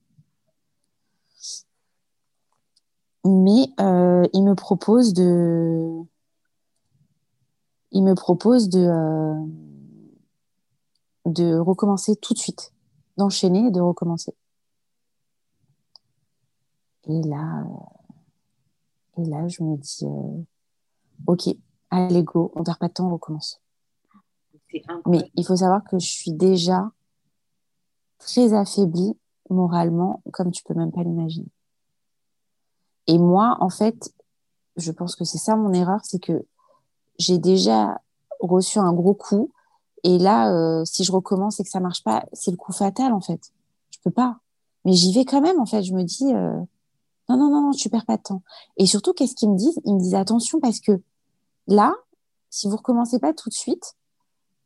[3.24, 6.04] Mais euh, il me propose de.
[7.92, 9.46] Il me propose de, euh,
[11.26, 12.74] de recommencer tout de suite,
[13.18, 14.34] d'enchaîner et de recommencer.
[17.08, 17.66] Et là,
[19.22, 20.44] et là, je me dis, euh,
[21.28, 21.50] ok,
[21.90, 23.62] allez go, on perd pas de temps, on recommence.
[25.06, 26.92] Mais il faut savoir que je suis déjà
[28.20, 29.18] très affaiblie
[29.50, 31.50] moralement, comme tu peux même pas l'imaginer.
[33.08, 34.14] Et moi, en fait,
[34.78, 36.46] je pense que c'est ça mon erreur, c'est que
[37.20, 38.00] j'ai déjà
[38.40, 39.52] reçu un gros coup.
[40.04, 43.14] Et là, euh, si je recommence et que ça marche pas, c'est le coup fatal,
[43.14, 43.52] en fait.
[43.92, 44.40] Je peux pas.
[44.86, 45.84] Mais j'y vais quand même, en fait.
[45.84, 46.60] Je me dis, euh,
[47.32, 48.44] non, non, non, non, tu perds pas de temps.
[48.78, 49.80] Et surtout, qu'est-ce qu'ils me disent?
[49.86, 51.02] Ils me disent attention parce que
[51.68, 51.96] là,
[52.50, 53.96] si vous recommencez pas tout de suite,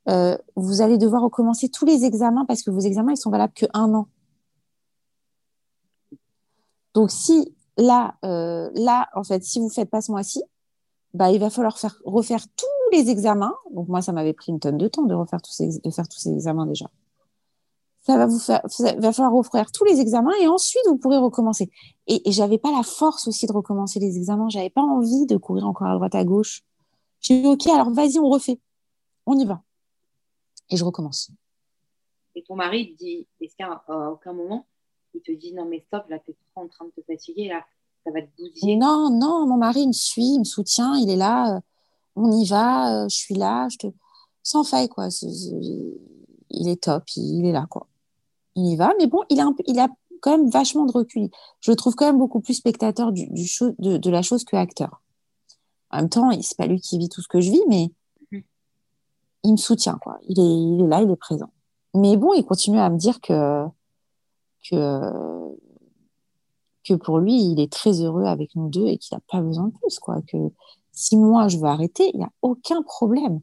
[0.09, 3.53] euh, vous allez devoir recommencer tous les examens parce que vos examens, ils sont valables
[3.53, 4.07] que un an.
[6.93, 10.43] Donc, si là, euh, là, en fait, si vous faites pas ce mois-ci,
[11.13, 13.53] bah, il va falloir faire, refaire tous les examens.
[13.71, 16.31] Donc, moi, ça m'avait pris une tonne de temps de, refaire de faire tous ces
[16.31, 16.89] examens déjà
[18.05, 18.61] ça va vous faire,
[18.99, 21.71] va falloir refaire tous les examens et ensuite vous pourrez recommencer.
[22.05, 24.47] Et, et j'avais pas la force aussi de recommencer les examens.
[24.49, 26.61] J'avais pas envie de courir encore à droite à gauche.
[27.19, 28.59] J'ai dit ok, alors vas-y, on refait,
[29.25, 29.63] on y va.
[30.69, 31.31] Et je recommence.
[32.35, 34.65] Et ton mari dit, est-ce qu'à aucun moment
[35.15, 37.47] il te dit non mais stop, là tu es trop en train de te fatiguer,
[37.47, 37.63] là
[38.03, 38.75] ça va te bousiller.
[38.75, 41.59] Non, non, mon mari me suit, il me soutient, il est là, euh,
[42.15, 43.87] on y va, euh, je suis là, je te...
[44.43, 45.07] sans faille quoi.
[45.21, 47.87] il est top, il est là quoi
[48.55, 48.93] il y va.
[48.99, 49.87] Mais bon, il a, il a
[50.21, 51.29] quand même vachement de recul.
[51.59, 55.01] Je le trouve quand même beaucoup plus spectateur du, de, la chose que acteur.
[55.91, 57.91] En même temps, c'est pas lui qui vit tout ce que je vis, mais
[59.43, 60.17] il me soutient, quoi.
[60.27, 61.51] Il est, est là, il est présent.
[61.93, 63.65] Mais bon, il continue à me dire que,
[64.69, 65.55] que,
[66.83, 69.67] que pour lui, il est très heureux avec nous deux et qu'il n'a pas besoin
[69.67, 70.21] de plus, quoi.
[70.23, 70.37] Que
[70.91, 73.41] si moi je veux arrêter, il n'y a aucun problème.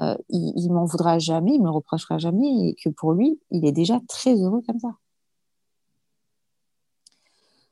[0.00, 3.72] Euh, il, m'en voudra jamais, il me reprochera jamais, et que pour lui, il est
[3.72, 4.94] déjà très heureux comme ça.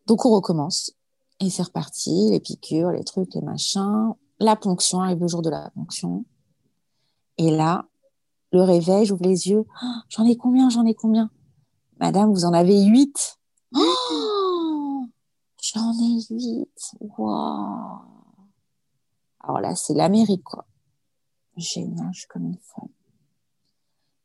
[0.06, 0.92] Donc on recommence.
[1.40, 4.14] Et c'est reparti, les piqûres, les trucs, les machins.
[4.40, 6.24] La ponction, arrive le jour de la ponction.
[7.38, 7.86] Et là,
[8.52, 9.64] le réveil, j'ouvre les yeux.
[9.82, 11.30] Oh, j'en ai combien J'en ai combien?
[12.00, 13.38] Madame, vous en avez huit.
[13.74, 15.04] Oh,
[15.62, 16.92] j'en ai huit.
[17.00, 18.00] Waouh
[19.40, 20.66] Alors là, c'est l'Amérique, quoi.
[21.56, 22.88] Génial, je suis comme une femme.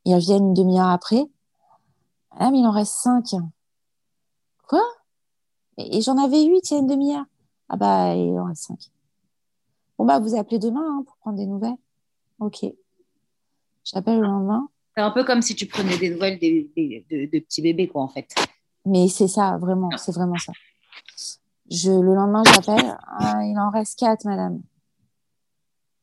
[0.05, 1.23] Ils reviennent une demi-heure après.
[2.31, 3.35] Ah, mais il en reste cinq.
[4.67, 4.83] Quoi?
[5.77, 7.25] Et, j'en avais huit il y a une demi-heure.
[7.69, 8.79] Ah bah, il en reste cinq.
[9.97, 11.77] Bon bah, vous appelez demain hein, pour prendre des nouvelles.
[12.39, 12.65] Ok.
[13.83, 14.67] J'appelle le lendemain.
[14.95, 16.69] C'est un peu comme si tu prenais des nouvelles des,
[17.09, 18.33] de, petits bébés, quoi, en fait.
[18.85, 20.51] Mais c'est ça, vraiment, c'est vraiment ça.
[21.69, 22.97] Je, le lendemain, j'appelle.
[23.07, 24.61] Ah, il en reste quatre, madame.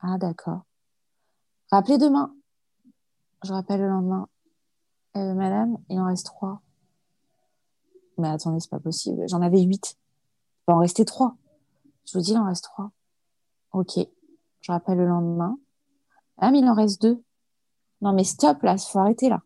[0.01, 0.63] Ah, d'accord.
[1.71, 2.35] Rappelez demain.
[3.45, 4.29] Je rappelle le lendemain.
[5.17, 6.63] Euh, madame, il en reste trois.
[8.17, 9.25] Mais attendez, c'est pas possible.
[9.29, 9.97] J'en avais huit.
[9.97, 11.37] Il va en rester trois.
[12.07, 12.91] Je vous dis, il en reste trois.
[13.73, 13.99] Ok.
[14.61, 15.59] Je rappelle le lendemain.
[16.39, 17.23] Madame, il en reste deux.
[18.01, 19.43] Non, mais stop, là, il faut arrêter, là.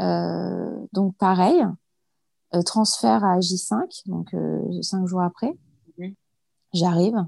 [0.00, 1.64] Euh, donc, pareil.
[2.54, 4.34] Euh, transfert à J5, donc
[4.82, 5.58] cinq jours après.
[6.72, 7.26] J'arrive.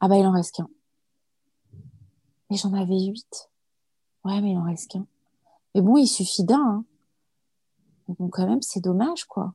[0.00, 0.68] Ah bah, il en reste qu'un.
[2.50, 3.50] Mais j'en avais huit.
[4.24, 5.06] Ouais, mais il en reste qu'un.
[5.74, 6.58] Mais bon, il suffit d'un.
[6.58, 6.84] Hein.
[8.18, 9.54] Donc, quand même, c'est dommage, quoi.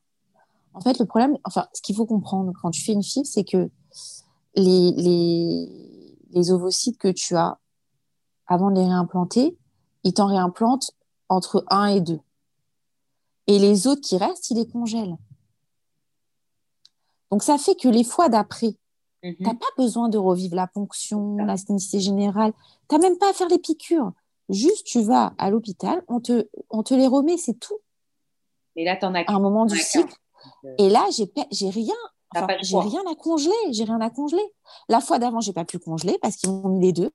[0.74, 3.44] En fait, le problème, enfin, ce qu'il faut comprendre quand tu fais une FIV, c'est
[3.44, 3.70] que
[4.56, 7.60] les, ovocytes que tu as
[8.48, 9.58] avant de les réimplanter,
[10.04, 10.92] ils t'en réimplantent
[11.30, 12.20] entre 1 et 2.
[13.48, 15.18] Et les autres qui restent, ils les congèlent.
[17.32, 18.78] Donc, ça fait que les fois d'après,
[19.34, 19.60] tu n'as mhm.
[19.60, 22.54] pas besoin de revivre la ponction, la synicité générale.
[22.90, 24.12] Tu n'as même pas à faire les piqûres.
[24.50, 27.80] Juste, tu vas à l'hôpital, on te, on te les remet, c'est tout.
[28.76, 30.14] Et là, tu en as à un moment du cycle.
[30.66, 31.96] Euh, et là, j'ai j'ai rien.
[32.62, 33.56] j'ai rien à congeler.
[33.72, 34.44] J'ai rien à congeler.
[34.90, 37.12] La fois d'avant, j'ai pas pu congeler parce qu'ils m'ont mis les deux.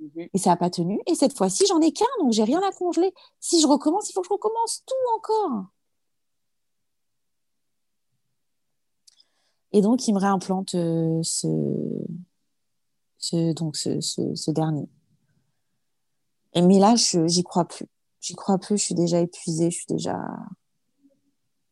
[0.00, 0.28] Mhm.
[0.32, 1.00] Et ça n'a pas tenu.
[1.06, 3.12] Et cette fois-ci, j'en ai qu'un, donc j'ai rien à congeler.
[3.40, 5.64] Si je recommence, il faut que je recommence tout encore.
[9.76, 11.48] Et donc, il me réimplante euh, ce,
[13.18, 14.88] ce, donc ce, ce, ce dernier.
[16.52, 17.86] Et mais là, j'y crois plus.
[18.20, 18.78] J'y crois plus.
[18.78, 19.72] Je suis déjà épuisée.
[19.72, 20.24] Je suis déjà,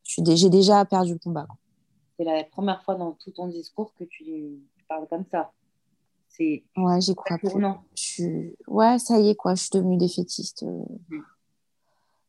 [0.03, 1.47] j'ai déjà perdu le combat.
[2.19, 5.53] C'est la première fois dans tout ton discours que tu, tu parles comme ça.
[6.29, 7.51] C'est Ouais, j'y crois plus.
[7.95, 9.55] Je suis, ouais, ça y est quoi.
[9.55, 10.65] Je suis devenue défaitiste.
[10.65, 11.23] Euh, Mhm.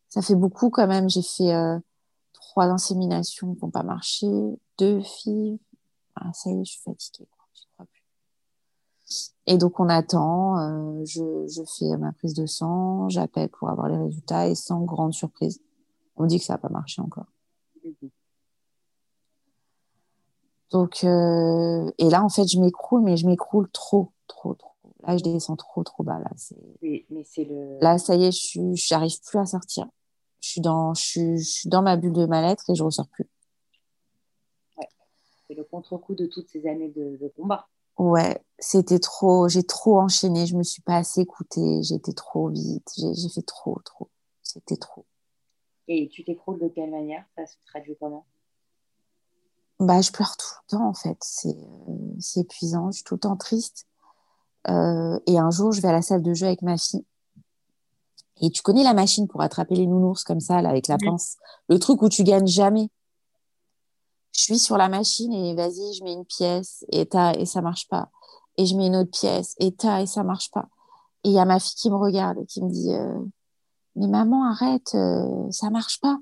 [0.09, 1.09] Ça fait beaucoup quand même.
[1.09, 1.79] J'ai fait euh,
[2.33, 4.27] trois inséminations qui n'ont pas marché,
[4.77, 5.59] deux filles.
[6.15, 7.27] Ah, ça y est, je suis fatiguée.
[7.31, 7.45] Quoi.
[7.53, 8.03] J'y crois plus.
[9.47, 10.57] Et donc on attend.
[10.59, 13.09] euh, je, je fais ma prise de sang.
[13.09, 15.59] J'appelle pour avoir les résultats et sans grande surprise,
[16.15, 17.25] on dit que ça n'a pas marché encore.
[20.71, 24.71] Donc, euh, et là, en fait, je m'écroule, mais je m'écroule trop, trop, trop.
[25.05, 26.17] Là, je descends trop, trop bas.
[26.17, 27.05] Là, c'est, Mais,
[27.37, 27.77] le.
[27.79, 29.85] là, ça y est, je suis, j'arrive plus à sortir.
[30.41, 33.07] Je suis dans, je suis, je suis dans ma bulle de mal-être et je ressors
[33.07, 33.29] plus.
[35.53, 37.67] C'est le contre-coup de toutes ces années de, de combat.
[37.99, 42.91] Ouais, c'était trop, j'ai trop enchaîné, je me suis pas assez écoutée, j'étais trop vite,
[42.97, 44.09] j'ai, fait trop, trop.
[44.41, 45.05] C'était trop.
[45.87, 47.23] Et tu t'écroules de quelle manière?
[47.35, 48.25] Ça se traduit comment?
[49.79, 51.17] Bah, je pleure tout le temps, en fait.
[51.21, 53.85] C'est, euh, c'est épuisant, je suis tout le temps triste.
[54.69, 57.05] Euh, et un jour, je vais à la salle de jeu avec ma fille.
[58.41, 61.37] Et tu connais la machine pour attraper les nounours comme ça, là, avec la pince?
[61.69, 62.89] Le truc où tu gagnes jamais.
[64.35, 67.87] Je suis sur la machine et vas-y, je mets une pièce et et ça marche
[67.87, 68.09] pas.
[68.57, 70.67] Et je mets une autre pièce et t'as, et ça marche pas.
[71.23, 73.19] Et il y a ma fille qui me regarde et qui me dit, euh,
[73.95, 76.17] mais maman, arrête, euh, ça marche pas.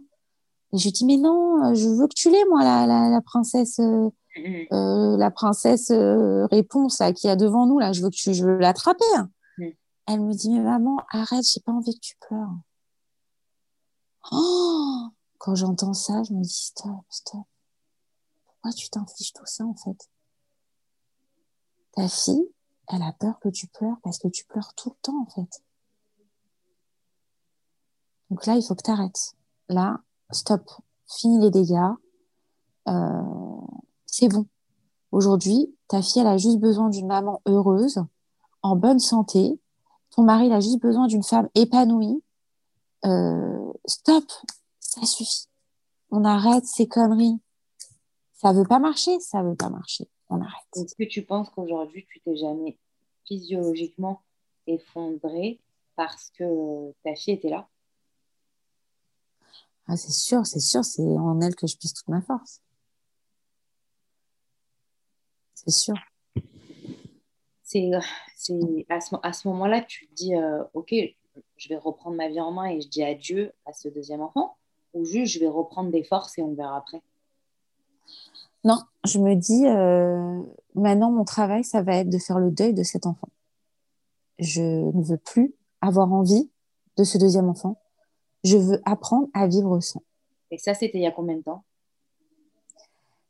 [0.73, 3.09] Et je lui dis, mais non, euh, je veux que tu l'aies, moi, la, la,
[3.09, 4.67] la princesse, euh, Mhm.
[4.71, 8.33] euh, la princesse euh, réponse là, qui est devant nous, là, je veux que tu,
[8.33, 9.03] je veux l'attraper.
[9.17, 9.29] hein.
[9.57, 9.65] Mm.
[10.07, 12.49] Elle me dit, mais maman, arrête, j'ai pas envie que tu pleures.
[14.31, 17.41] Oh Quand j'entends ça, je me dis, stop, stop.
[18.61, 20.09] Pourquoi tu t'infliges tout ça, en fait?
[21.93, 22.47] Ta fille,
[22.89, 25.63] elle a peur que tu pleures parce que tu pleures tout le temps, en fait.
[28.29, 29.33] Donc là, il faut que tu arrêtes.
[29.67, 30.69] Là, stop.
[31.07, 31.91] Fini les dégâts.
[32.87, 33.61] Euh,
[34.05, 34.45] c'est bon.
[35.11, 38.03] Aujourd'hui, ta fille, elle a juste besoin d'une maman heureuse,
[38.61, 39.59] en bonne santé.
[40.11, 42.23] Ton mari, il a juste besoin d'une femme épanouie.
[43.05, 44.25] Euh, stop,
[44.79, 45.47] ça suffit.
[46.11, 47.39] On arrête ces conneries.
[48.41, 50.09] Ça veut pas marcher, ça veut pas marcher.
[50.29, 50.65] On arrête.
[50.75, 52.75] Est-ce que tu penses qu'aujourd'hui, tu t'es jamais
[53.27, 54.23] physiologiquement
[54.65, 55.59] effondré
[55.95, 57.69] parce que ta fille était là?
[59.87, 62.63] Ah, c'est sûr, c'est sûr, c'est en elle que je puise toute ma force.
[65.53, 65.95] C'est sûr.
[67.61, 67.91] C'est
[68.35, 70.95] c'est à ce, à ce moment-là, tu te dis, euh, OK,
[71.57, 74.57] je vais reprendre ma vie en main et je dis adieu à ce deuxième enfant
[74.95, 77.03] ou juste je vais reprendre des forces et on verra après?
[78.63, 80.41] Non, je me dis, euh,
[80.75, 83.29] maintenant, mon travail, ça va être de faire le deuil de cet enfant.
[84.37, 86.49] Je ne veux plus avoir envie
[86.97, 87.81] de ce deuxième enfant.
[88.43, 90.03] Je veux apprendre à vivre sans.
[90.51, 91.63] Et ça, c'était il y a combien de temps?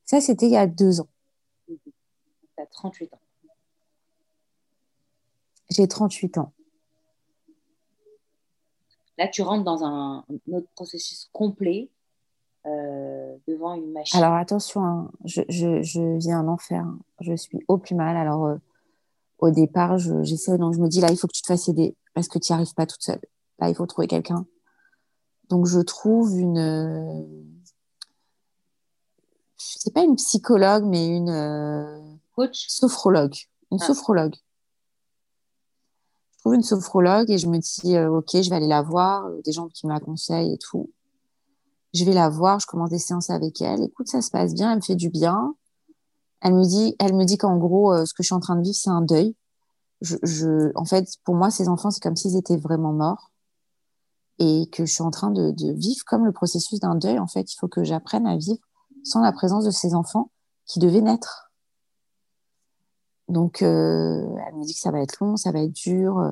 [0.06, 1.08] Ça, c'était il y a deux ans.
[1.67, 1.78] Tu
[2.58, 3.20] as 38 ans.
[5.70, 6.52] J'ai 38 ans.
[9.17, 11.89] Là, tu rentres dans un, un autre processus complet
[12.65, 14.21] euh, devant une machine.
[14.21, 16.82] Alors attention, hein, je, je, je vis un enfer.
[16.84, 17.00] hein.
[17.19, 18.15] Je suis au plus mal.
[18.17, 18.58] Alors euh,
[19.39, 21.67] au départ, je- j'essaie, donc je me dis là, il faut que tu te fasses
[21.69, 23.21] aider parce que tu n'y arrives pas toute seule.
[23.60, 24.45] Là, il faut trouver quelqu'un.
[25.50, 27.24] Donc je trouve une, euh,
[29.58, 32.00] je sais pas une psychologue, mais une euh,
[32.36, 33.36] Coach sophrologue,
[33.71, 33.86] une Ah.
[33.86, 34.36] sophrologue.
[36.34, 39.52] Je trouve une sophrologue et je me dis ok, je vais aller la voir, des
[39.52, 40.89] gens qui me la conseillent et tout.
[41.93, 43.84] Je vais la voir, je commence des séances avec elle.
[43.84, 45.56] Écoute, ça se passe bien, elle me fait du bien.
[46.39, 48.56] Elle me dit, elle me dit qu'en gros, euh, ce que je suis en train
[48.56, 49.36] de vivre, c'est un deuil.
[49.99, 53.32] Je, je, en fait, pour moi, ces enfants, c'est comme s'ils étaient vraiment morts
[54.39, 57.19] et que je suis en train de, de vivre comme le processus d'un deuil.
[57.19, 58.60] En fait, il faut que j'apprenne à vivre
[59.04, 60.32] sans la présence de ces enfants
[60.65, 61.51] qui devaient naître.
[63.27, 66.32] Donc, euh, elle me dit que ça va être long, ça va être dur.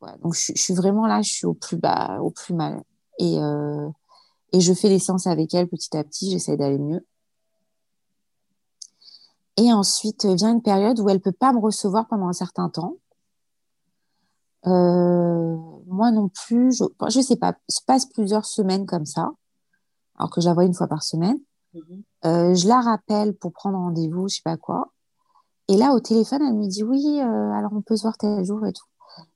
[0.00, 0.18] Voilà.
[0.18, 2.82] Donc, je, je suis vraiment là, je suis au plus bas, au plus mal.
[3.18, 3.88] Et, euh,
[4.52, 7.06] et je fais des séances avec elle petit à petit, j'essaie d'aller mieux.
[9.56, 12.68] Et ensuite euh, vient une période où elle peut pas me recevoir pendant un certain
[12.68, 12.96] temps.
[14.66, 15.56] Euh,
[15.86, 19.30] moi non plus, je, je sais pas, se passe plusieurs semaines comme ça,
[20.16, 21.38] alors que je la vois une fois par semaine.
[21.74, 22.02] Mhm.
[22.24, 24.92] Euh, je la rappelle pour prendre rendez-vous, je sais pas quoi.
[25.68, 28.44] Et là, au téléphone, elle me dit oui, euh, alors on peut se voir tel
[28.44, 28.86] jour et tout.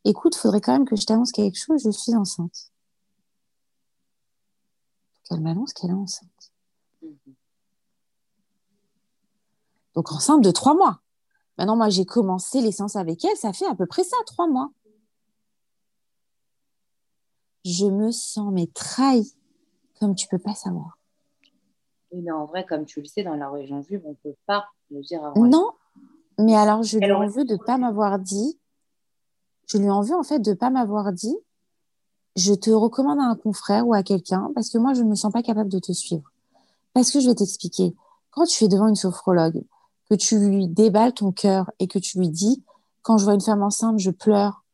[0.04, 2.70] Écoute, faudrait quand même que je t'annonce quelque chose, je suis enceinte.
[5.32, 6.52] Elle m'annonce qu'elle est enceinte.
[7.02, 7.34] Mhm.
[9.94, 11.00] Donc enceinte de trois mois.
[11.58, 14.48] Maintenant, moi, j'ai commencé les séances avec elle, ça fait à peu près ça, trois
[14.48, 14.70] mois.
[17.64, 19.36] Je me sens mais trahie,
[20.00, 20.98] comme tu peux pas savoir.
[22.12, 24.66] Mais en vrai, comme tu le sais, dans la région juive, on ne peut pas
[24.90, 25.44] le dire avant.
[25.44, 25.70] Non,
[26.38, 28.58] mais alors je lui en veux de pu pas m'avoir dit.
[29.68, 31.36] Je lui en veux en fait de pas m'avoir dit.
[32.36, 35.14] Je te recommande à un confrère ou à quelqu'un parce que moi je ne me
[35.14, 36.30] sens pas capable de te suivre.
[36.94, 37.94] Parce que je vais t'expliquer.
[38.30, 39.62] Quand tu es devant une sophrologue,
[40.08, 42.62] que tu lui déballes ton cœur et que tu lui dis
[43.02, 44.64] quand je vois une femme enceinte, je pleure,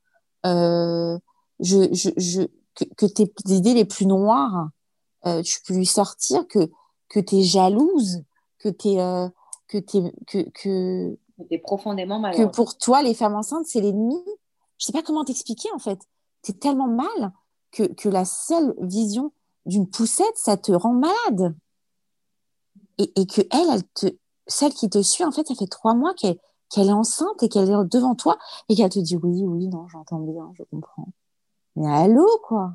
[0.47, 1.19] euh,
[1.61, 2.43] je, je, je,
[2.75, 4.69] que, que tes idées les plus noires,
[5.27, 6.71] euh, tu peux lui sortir que
[7.09, 8.23] que tu es jalouse,
[8.59, 9.31] que tu es
[9.67, 11.19] que t'es que que
[11.51, 12.55] es profondément que malheureuse.
[12.55, 14.21] pour toi, les femmes enceintes, c'est l'ennemi.
[14.79, 15.99] Je sais pas comment t'expliquer, en fait.
[16.43, 17.33] Tu es tellement mal
[17.73, 19.33] que, que la seule vision
[19.67, 21.55] d'une poussette, ça te rend malade.
[22.99, 24.07] Et, et que elle, elle te,
[24.47, 26.39] celle qui te suit, en fait, ça fait trois mois qu'elle
[26.71, 28.37] qu'elle est enceinte et qu'elle est devant toi
[28.69, 31.09] et qu'elle te dit oui, oui, non, j'entends bien, je comprends.
[31.77, 32.75] Mais allô, quoi?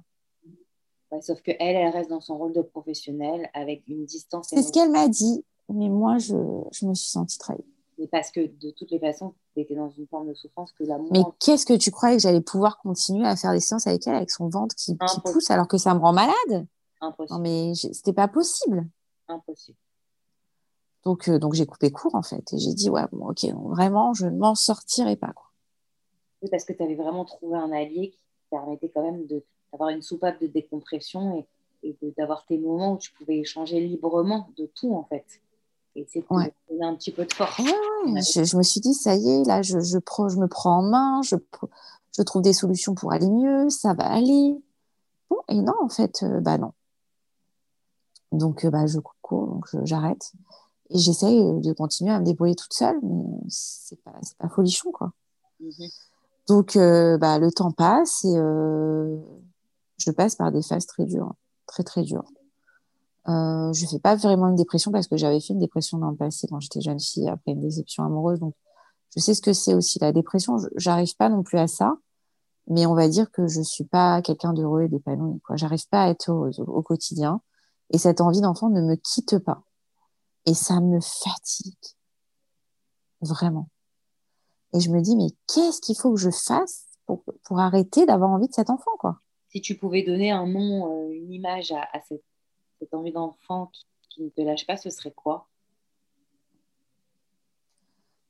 [1.11, 4.71] Ouais, sauf qu'elle, elle reste dans son rôle de professionnelle avec une distance C'est ce
[4.71, 5.45] qu'elle m'a dit.
[5.69, 6.35] Mais moi, je,
[6.71, 7.63] je me suis sentie trahie.
[7.97, 10.83] Mais parce que de toutes les façons, tu étais dans une forme de souffrance que
[10.83, 14.07] la Mais qu'est-ce que tu croyais que j'allais pouvoir continuer à faire des séances avec
[14.07, 16.67] elle, avec son ventre qui, pousse alors que ça me rend malade?
[17.01, 17.35] Impossible.
[17.35, 18.87] Non, mais c'était pas possible.
[19.27, 19.77] impossible.
[21.03, 22.53] Donc, euh, donc j'ai coupé court, en fait.
[22.53, 25.33] Et j'ai dit, ouais, bon, ok, vraiment, je ne m'en sortirai pas.
[25.33, 25.47] Quoi.
[26.41, 29.25] Oui, parce que tu avais vraiment trouvé un allié qui permettait quand même
[29.71, 31.45] d'avoir une soupape de décompression
[31.83, 35.41] et, et d'avoir tes moments où tu pouvais échanger librement de tout, en fait.
[35.95, 36.53] Et c'est de Ouais.
[36.69, 37.59] donner un petit peu de force.
[37.59, 37.65] Ouais,
[38.05, 38.21] Ouais.
[38.21, 40.79] Je, je me suis dit, ça y est, là, je, je, prends- je me prends
[40.79, 41.35] en main, je,
[42.17, 44.55] je trouve des solutions pour aller mieux, ça va aller.
[45.29, 46.73] Bon, et non, en fait, euh, bah non.
[48.31, 50.31] Donc, euh, bah, je court, donc j'arrête.
[50.89, 54.49] Et j'essaye euh, de continuer à me débrouiller toute seule, mais c'est pas, c'est pas
[54.49, 55.11] folichon, quoi.
[55.59, 55.87] Mhm.
[56.49, 58.33] Donc, euh, bah, le temps passe et
[59.97, 61.33] je passe par des phases très dures,
[61.67, 62.25] très très dures.
[63.29, 66.17] Euh, je fais pas vraiment une dépression parce que j'avais fait une dépression dans le
[66.17, 68.39] passé quand j'étais jeune fille après une déception amoureuse.
[68.39, 68.55] Donc,
[69.15, 70.57] je sais ce que c'est aussi la dépression.
[70.75, 71.93] J'arrive pas non plus à ça,
[72.67, 75.39] mais on va dire que je suis pas quelqu'un d'heureux et d'épanoui.
[75.41, 77.41] Quoi, j'arrive pas à être heureuse au, quotidien
[77.91, 79.63] et cette envie d'enfant ne me quitte pas
[80.45, 81.77] et ça me fatigue
[83.21, 83.69] vraiment.
[84.73, 88.31] Et je me dis mais qu'est-ce qu'il faut que je fasse pour, pour arrêter d'avoir
[88.31, 89.19] envie de cet enfant quoi?
[89.49, 92.23] Si tu pouvais donner un nom, euh, une image à cette,
[92.83, 95.47] cette envie d'enfant qui, qui ne te lâche pas, ce serait quoi?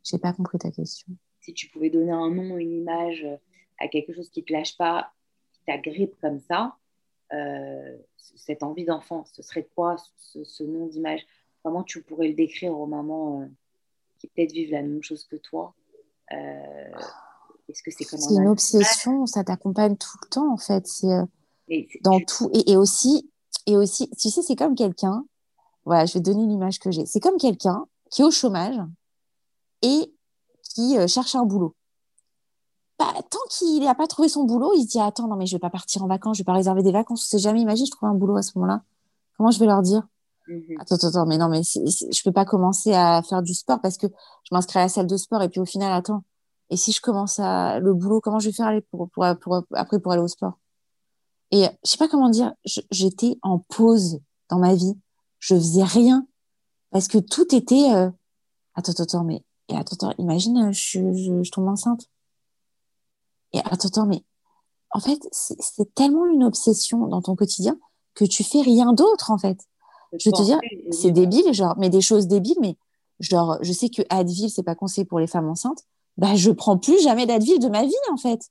[0.03, 1.13] J'ai pas compris ta question.
[1.41, 3.37] Si tu pouvais donner un nom, une image euh,
[3.79, 5.11] à quelque chose qui ne te lâche pas,
[5.53, 6.77] qui t'agrippe comme ça,
[7.33, 11.25] euh, cette envie d'enfant, ce serait quoi ce, ce nom d'image?
[11.63, 13.45] Comment tu pourrais le décrire aux mamans euh,
[14.19, 15.73] qui peut-être vivent la même chose que toi?
[16.31, 16.91] Euh,
[17.69, 20.85] Est-ce que c'est comme C'est un une obsession, ça t'accompagne tout le temps en fait.
[20.85, 21.07] C'est
[22.01, 23.31] dans tout et, et aussi
[23.65, 25.25] et aussi, tu sais, c'est comme quelqu'un.
[25.85, 27.05] Voilà, je vais te donner l'image que j'ai.
[27.05, 28.77] C'est comme quelqu'un qui est au chômage
[29.81, 30.13] et
[30.63, 31.75] qui euh, cherche un boulot.
[32.99, 35.55] Bah, tant qu'il n'a pas trouvé son boulot, il se dit attends non mais je
[35.55, 37.25] vais pas partir en vacances, je vais pas réserver des vacances.
[37.27, 38.81] C'est jamais imagine je trouve un boulot à ce moment-là.
[39.37, 40.03] Comment je vais leur dire?
[40.47, 40.77] Mhm.
[40.79, 43.97] Attends, attends, attends, mais non, mais je peux pas commencer à faire du sport parce
[43.97, 46.23] que je m'inscris à la salle de sport et puis au final, attends.
[46.69, 49.63] Et si je commence à le boulot, comment je vais faire aller pour, pour, pour-
[49.73, 50.53] après pour aller au sport?
[51.55, 52.51] Et je sais pas comment dire,
[52.89, 54.95] j'étais en pause dans ma vie.
[55.37, 56.25] Je faisais rien
[56.89, 57.93] parce que tout était.
[57.93, 58.09] euh,
[58.75, 62.09] Attends, attends, attends, mais et attends, attends, imagine, euh, je, je, je tombe enceinte.
[63.53, 64.23] Et attends, attends, mais
[64.91, 67.77] en fait, c'est tellement une obsession dans ton quotidien
[68.15, 69.59] que tu fais rien d'autre en fait.
[70.19, 70.59] Je vais te dire,
[70.91, 72.77] c'est débile, genre, mais des choses débiles, mais
[73.19, 75.83] genre, je sais que Advil, c'est pas conseillé pour les femmes enceintes.
[76.17, 78.49] Bah, je prends plus jamais d'Advil de ma vie, en fait.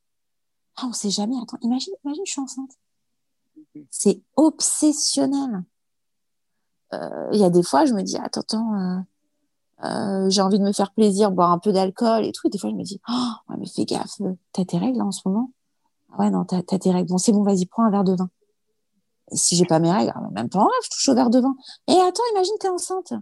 [0.76, 1.36] Ah, on sait jamais.
[1.42, 2.70] Attends, imagine, imagine, je suis enceinte.
[3.90, 5.62] C'est obsessionnel.
[6.92, 8.98] Euh, Il y a des fois, je me dis, attends, attends, euh,
[9.84, 12.46] euh, j'ai envie de me faire plaisir, boire un peu d'alcool et tout.
[12.46, 14.20] Et des fois, je me dis, oh, mais fais gaffe,
[14.52, 15.50] t'as tes règles là, en ce moment?
[16.12, 17.08] Ah Ouais, non, t'as tes règles.
[17.08, 18.30] Bon, c'est bon, vas-y, prends un verre de vin.
[19.30, 21.56] Et si j'ai pas mes règles, ah, même pas je touche au verre de vin.
[21.88, 23.14] Et attends, imagine, t'es enceinte.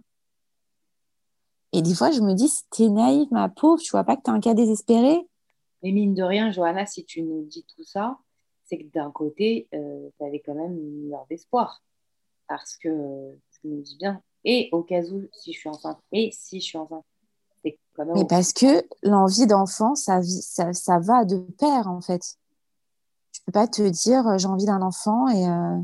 [1.73, 4.33] Et des fois, je me dis, t'es naïve, ma pauvre, tu vois pas que t'as
[4.33, 5.29] un cas désespéré?
[5.83, 8.19] Mais mine de rien, Johanna, si tu nous dis tout ça,
[8.71, 11.83] c'est que d'un côté, tu avais quand même une lueur d'espoir.
[12.49, 15.99] Parce que euh, tu nous dis bien, et au cas où, si je suis enceinte,
[16.13, 17.05] et si je suis enceinte,
[17.63, 22.39] c'est quand Mais parce que l'envie d'enfant, ça, ça, ça, va de pair, en fait.
[23.33, 25.79] Tu peux pas te dire euh, j'ai envie d'un enfant et, euh,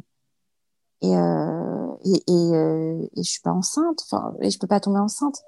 [1.03, 4.81] et, euh, et, et, euh, et, je suis pas enceinte, enfin, et je peux pas
[4.81, 5.43] tomber enceinte.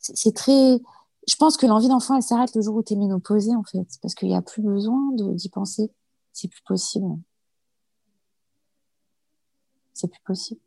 [0.00, 0.80] C'est très.
[1.28, 3.86] Je pense que l'envie d'enfant, elle s'arrête le jour où tu es ménopausée, en fait,
[4.00, 5.90] parce qu'il n'y a plus besoin d'y penser.
[6.40, 7.18] C'est plus possible.
[9.92, 10.60] C'est plus possible.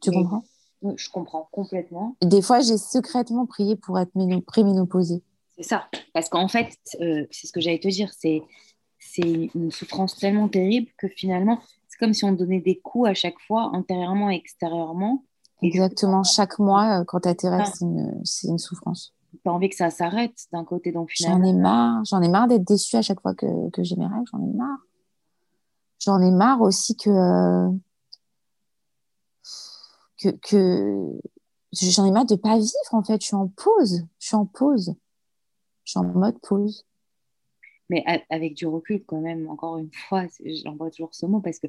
[0.00, 0.44] Tu comprends?
[0.96, 2.16] Je comprends complètement.
[2.22, 4.12] Des fois, j'ai secrètement prié pour être
[4.46, 5.22] préménopausée.
[5.58, 5.90] C'est ça.
[6.14, 6.72] Parce qu'en fait,
[7.02, 8.42] euh, c'est ce que j'allais te dire, c'est
[9.18, 13.38] une souffrance tellement terrible que finalement, c'est comme si on donnait des coups à chaque
[13.46, 15.22] fois, intérieurement et extérieurement.
[15.60, 16.24] Exactement.
[16.24, 17.64] Chaque mois, euh, quand tu as ah.
[18.24, 19.14] c'est une, souffrance.
[19.32, 21.44] Tu as envie que ça s'arrête d'un côté, donc finalement.
[21.44, 22.04] J'en ai marre.
[22.04, 24.26] J'en ai marre d'être déçue à chaque fois que, que j'ai mes règles.
[24.30, 24.78] J'en ai marre.
[25.98, 27.68] J'en ai marre aussi que,
[30.22, 31.20] que, que
[31.72, 33.20] j'en ai marre de pas vivre en fait.
[33.20, 34.06] Je suis en pause.
[34.18, 34.94] Je suis en pause.
[35.84, 36.84] Je suis en mode pause.
[37.88, 40.24] Mais avec du recul, quand même, encore une fois,
[40.64, 41.68] j'envoie toujours ce mot parce que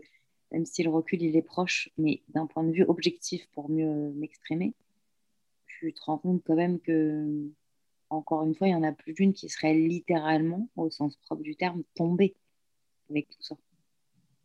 [0.52, 4.12] même si le recul il est proche, mais d'un point de vue objectif pour mieux
[4.16, 4.74] m'exprimer,
[5.80, 7.52] tu te rends compte quand même que,
[8.10, 11.42] encore une fois, il y en a plus d'une qui serait littéralement, au sens propre
[11.42, 12.36] du terme, tombée
[13.10, 13.56] avec tout ça.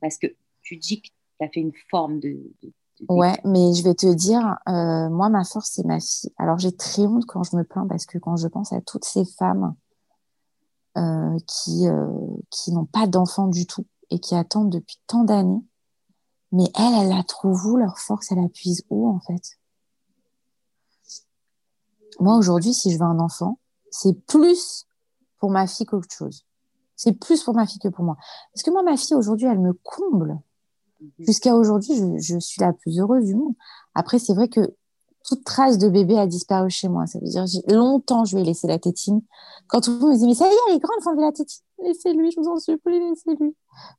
[0.01, 0.26] Parce que
[0.62, 2.53] tu dis que tu as fait une forme de,
[3.09, 6.30] Ouais, mais je vais te dire, euh, moi, ma force, c'est ma fille.
[6.37, 9.05] Alors, j'ai très honte quand je me plains parce que quand je pense à toutes
[9.05, 9.74] ces femmes
[10.97, 12.07] euh, qui, euh,
[12.51, 15.64] qui n'ont pas d'enfants du tout et qui attendent depuis tant d'années,
[16.53, 18.30] mais elle, elle la trouve où leur force?
[18.30, 19.59] Elle appuie où en fait?
[22.21, 23.59] Moi, aujourd'hui, si je veux un enfant,
[23.91, 24.87] c'est plus
[25.39, 26.45] pour ma fille qu'autre chose.
[26.97, 28.17] C'est plus pour ma fille que pour moi.
[28.55, 30.39] Parce que moi, ma fille, aujourd'hui, elle me comble.
[31.01, 31.27] Mhm.
[31.27, 33.55] Jusqu'à aujourd'hui, je, suis la plus heureuse du monde.
[33.95, 34.61] Après, c'est vrai que
[35.25, 37.07] toute trace de bébé a disparu chez moi.
[37.07, 39.23] Ça veut dire longtemps, je vais laisser la tétine.
[39.69, 41.23] Quand tout le monde me dit, mais ça y est, elle est grande, faut enlever
[41.23, 41.63] la tétine.
[41.83, 43.57] Laissez-lui, je vous en supplie, laissez-lui.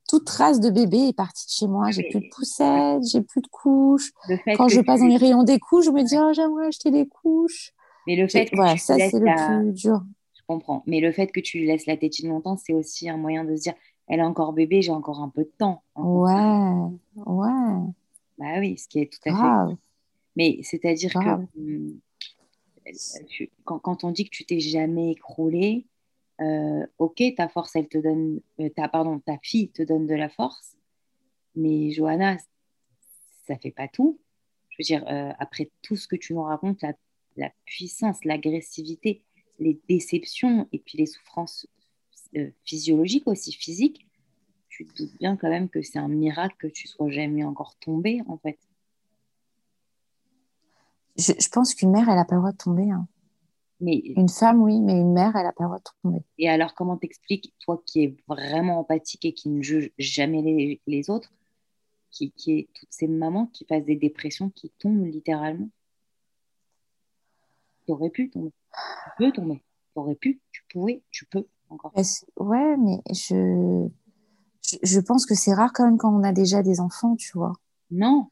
[0.08, 1.90] Toute trace de bébé est partie de chez moi.
[1.90, 4.12] J'ai plus de poussettes, j'ai plus de couches.
[4.56, 7.06] Quand je passe dans les rayons des couches, je me dis, oh, j'aimerais acheter des
[7.06, 7.73] couches.
[8.06, 10.02] Mais le fait que voilà, ça, c'est le plus dur.
[10.34, 10.82] Je comprends.
[10.86, 13.56] Mais le fait que tu lui laisses la tétine longtemps, c'est aussi un moyen de
[13.56, 13.74] se dire,
[14.08, 15.82] elle est encore bébé, j'ai encore un peu de temps.
[15.96, 16.90] Ouais,
[17.26, 17.92] ouais.
[18.38, 19.76] Bah oui, ce qui est tout à fait.
[20.36, 22.00] Mais c'est-à-dire que hum,
[23.64, 25.86] quand, on dit que tu t'es jamais écroulé,
[26.40, 30.14] euh, ok, ta force, elle te donne, euh, ta, pardon, ta fille te donne de
[30.14, 30.76] la force,
[31.54, 32.36] mais Johanna,
[33.46, 34.18] ça fait pas tout.
[34.70, 36.92] Je veux dire, euh, après tout ce que tu nous racontes, la,
[37.36, 39.22] la puissance, l'agressivité,
[39.58, 41.66] les déceptions et puis les souffrances
[42.64, 44.06] physiologiques aussi, physiques,
[44.68, 47.76] tu te doutes bien quand même que c'est un miracle que tu sois jamais encore
[47.76, 48.58] tombée, en fait.
[51.16, 52.90] Je, pense qu'une mère, elle n'a pas le droit de tomber.
[52.90, 53.06] Hein.
[53.80, 53.98] Mais...
[53.98, 56.24] Une femme, oui, mais une mère, elle n'a pas le droit de tomber.
[56.38, 61.10] Et alors, comment t'expliques, toi qui es vraiment empathique et qui ne juge jamais les,
[61.10, 61.32] autres,
[62.10, 65.68] qui, qui est toutes ces mamans qui passent des dépressions, qui tombent littéralement?
[67.86, 68.52] Tu aurais pu tomber.
[68.72, 69.62] Tu peux tomber.
[69.92, 71.92] Tu aurais pu, tu pouvais, tu peux encore.
[72.38, 73.86] Ouais, mais je...
[74.62, 77.36] je, je pense que c'est rare quand même quand on a déjà des enfants, tu
[77.36, 77.52] vois.
[77.90, 78.28] Non,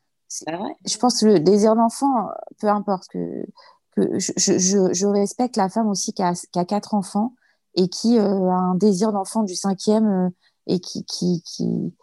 [0.47, 0.77] vrai.
[0.87, 2.29] Je pense que le désir d'enfant,
[2.61, 3.45] peu importe, que,
[3.93, 7.35] que je, je, je, respecte la femme aussi qui a, qui a quatre enfants
[7.75, 10.31] et qui euh, a un désir d'enfant du cinquième euh,
[10.67, 11.05] et qui.
[11.05, 11.95] qui, qui...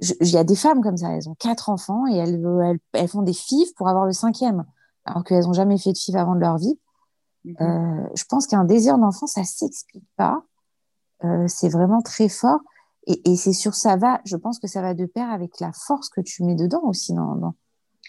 [0.00, 3.08] Il y a des femmes comme ça, elles ont quatre enfants et elles, elles, elles
[3.08, 4.64] font des fives pour avoir le cinquième,
[5.04, 6.78] alors qu'elles n'ont jamais fait de fives avant de leur vie.
[7.44, 7.56] Mhm.
[7.60, 10.42] Euh, je pense qu'un désir d'enfant, ça s'explique pas.
[11.46, 12.60] c'est vraiment très fort.
[13.06, 15.72] Et, et c'est sur ça va, je pense que ça va de pair avec la
[15.72, 17.54] force que tu mets dedans aussi dans, dans,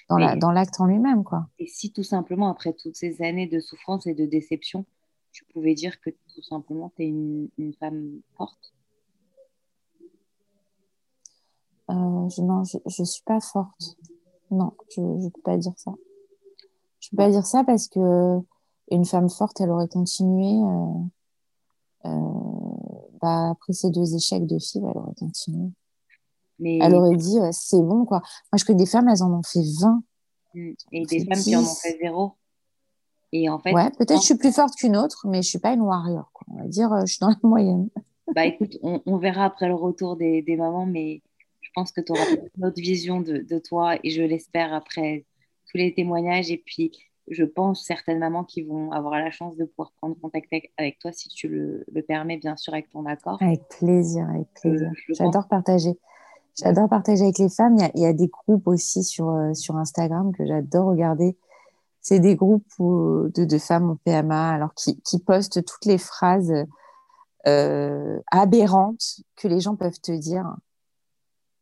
[0.09, 1.23] dans l'acte en lui-même.
[1.23, 1.47] quoi.
[1.57, 4.85] Et si tout simplement, après toutes ces années de souffrance et de déception,
[5.31, 8.73] tu pouvais dire que tout simplement, tu es une, une, femme forte?
[11.89, 13.97] Euh, je, Non, je ne suis pas forte.
[14.51, 15.91] Non, je ne peux pas dire ça.
[16.99, 17.99] Je ne peux pas dire ça parce que
[18.91, 20.61] une femme forte, elle aurait continué.
[20.61, 25.69] Euh, euh, bah, après ces deux échecs de fille, elle aurait continué.
[26.61, 28.21] Elle aurait dit, c'est bon, quoi.
[28.51, 30.03] Moi, je connais des femmes, elles en ont fait 20.
[30.53, 30.71] Mm.
[30.91, 32.33] Et des femmes qui en ont fait zéro.
[33.31, 35.73] Et en fait, ouais, peut-être je suis plus forte qu'une autre, mais je suis pas
[35.73, 36.31] une warrior.
[36.33, 36.47] Quoi.
[36.51, 37.89] On va dire, euh, je suis dans la moyenne.
[38.35, 41.23] Bah écoute, on, verra après le retour des, des, mamans, mais
[41.61, 45.25] je pense que tu auras une autre vision de, de toi et je l'espère après
[45.65, 46.51] tous les témoignages.
[46.51, 46.91] Et puis,
[47.29, 51.11] je pense certaines mamans qui vont avoir la chance de pouvoir prendre contact avec, toi
[51.11, 53.37] si tu le, le, permets, bien sûr, avec ton accord.
[53.41, 54.91] Avec plaisir, avec plaisir.
[55.09, 55.97] J'adore partager.
[56.57, 57.77] J'adore partager avec les femmes.
[57.95, 61.37] Il y, a, des groupes aussi sur, euh, sur Instagram que j'adore regarder.
[62.01, 66.53] c'est des groupes de, de, femmes en PMA alors qui, qui postent toutes les phrases
[67.47, 70.55] euh, aberrantes que les gens peuvent te dire.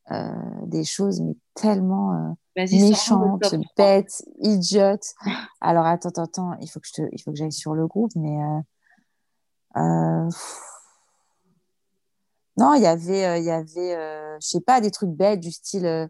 [0.10, 0.32] Euh,
[0.66, 5.14] des choses mais tellement euh, méchantes, bêtes, idiotes.
[5.62, 7.88] Alors attends, attends, attends, il faut que je te, il faut que j'aille sur le
[7.88, 8.38] groupe, mais
[9.76, 10.30] euh,
[12.58, 16.10] non, il y avait, il y avait, je sais pas, des trucs bêtes du style,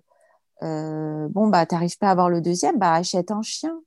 [0.62, 3.78] bon bah t'arrives pas à avoir le deuxième, bah achète un chien.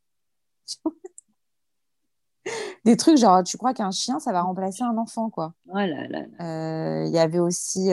[2.85, 5.55] des trucs genre, tu crois qu'un chien, ça va remplacer un enfant, quoi.
[5.73, 7.91] Oh il y avait aussi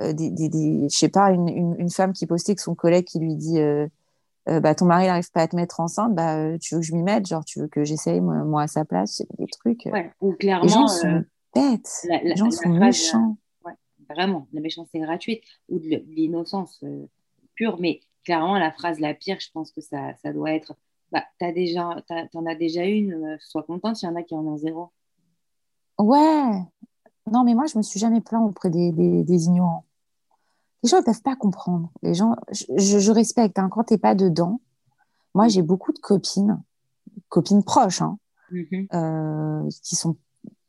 [0.00, 1.48] euh, des, des, je sais pas, une,
[1.78, 3.86] une, femme qui postait que son collègue qui lui dit euh,
[4.48, 6.94] euh, bah, ton mari n'arrive pas à te mettre enceinte, bah, tu veux que je
[6.94, 9.88] m'y mette, genre tu veux que j'essaye moi, à sa place, des trucs.
[10.20, 11.24] ou clairement, les gens sont
[11.54, 13.36] bêtes, les gens sont méchants.
[14.08, 16.82] vraiment, la méchanceté gratuite ou de l'innocence
[17.54, 20.74] pure, mais clairement la phrase la pire, je pense que ça, ça doit être
[21.12, 21.96] bah, déjà,
[22.32, 24.90] t'en as déjà une, sois contente, il y en a qui en ont zéro.
[25.98, 26.62] Ouais,
[27.30, 29.84] non, mais moi, je me suis jamais plaint auprès des, des, ignorants.
[30.82, 31.90] Les gens ne peuvent pas comprendre.
[32.02, 33.58] Les gens, je, je respecte.
[33.58, 34.60] Hein, quand tu n'es pas dedans,
[35.34, 36.62] moi, j'ai beaucoup de copines,
[37.28, 38.18] copines proches, hein,
[38.50, 38.86] mm-hmm.
[38.94, 40.16] euh, qui sont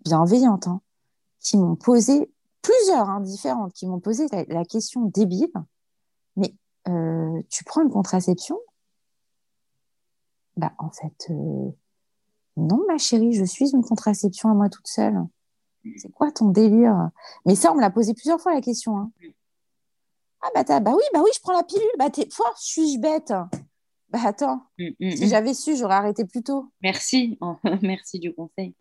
[0.03, 0.81] bienveillantes, hein,
[1.39, 2.31] qui m'ont posé
[2.61, 5.51] plusieurs hein, différentes, qui m'ont posé la, question débile.
[6.35, 6.53] Mais
[6.87, 8.59] euh, tu prends une contraception?
[10.57, 11.71] Bah, en fait, euh,
[12.57, 15.25] non, ma chérie, je suis une contraception à moi toute seule.
[15.97, 17.09] C'est quoi ton délire?
[17.47, 18.97] Mais ça, on me l'a posé plusieurs fois la question.
[18.99, 19.11] Hein.
[20.41, 21.85] Ah bah, bah oui, bah oui, je prends la pilule.
[21.97, 22.27] Bah t'es
[22.57, 23.33] suis-je bête?
[24.09, 25.27] Bah attends, mm, mm, si mm.
[25.27, 26.71] j'avais su, j'aurais arrêté plus tôt.
[26.81, 27.39] Merci,
[27.81, 28.75] merci du conseil.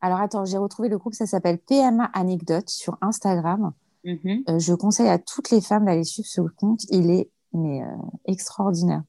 [0.00, 3.72] Alors attends, j'ai retrouvé le groupe, ça s'appelle PMA Anecdote sur Instagram.
[4.04, 4.50] Mm-hmm.
[4.50, 6.84] Euh, je conseille à toutes les femmes d'aller suivre ce compte.
[6.90, 7.96] Il est mais, euh,
[8.26, 9.02] extraordinaire.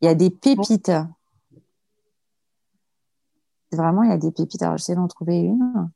[0.00, 0.92] Il y a des pépites.
[3.72, 4.62] Vraiment, il y a des pépites.
[4.62, 5.90] Alors, j'essaie d'en trouver une.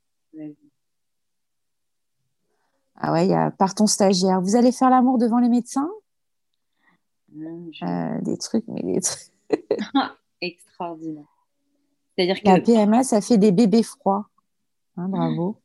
[3.00, 4.40] Ah ouais, il y a par ton stagiaire.
[4.40, 5.90] Vous allez faire l'amour devant les médecins?
[7.34, 9.32] Euh, Des trucs, mais des trucs.
[10.40, 11.24] Extraordinaire.
[12.14, 12.48] C'est-à-dire que.
[12.48, 14.28] La PMA, ça fait des bébés froids.
[14.96, 15.56] Hein, bravo.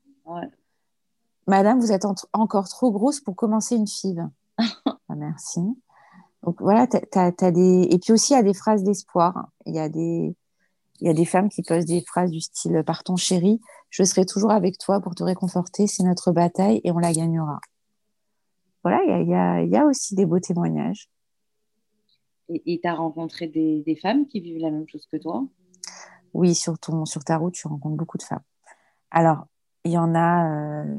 [1.47, 4.29] Madame, vous êtes encore trop grosse pour commencer une FIV.
[5.07, 5.61] Ah, merci.
[6.41, 7.87] Donc voilà, t as, des.
[7.91, 9.49] Et puis aussi, il y a des phrases d'espoir.
[9.67, 10.35] Il y a des
[11.01, 13.59] il y a des femmes qui posent des phrases du style Partons chérie,
[13.95, 17.61] je serai toujours avec toi pour te réconforter, c'est notre bataille et on la gagnera.
[18.83, 21.09] Voilà, il y a, aussi des beaux témoignages.
[22.49, 25.47] Et tu as rencontré des, femmes qui vivent la même chose que toi?
[26.33, 28.43] Oui, sur, ton, sur ta route, tu rencontres beaucoup de femmes.
[29.11, 29.47] Alors,
[29.85, 30.95] il y en a, euh,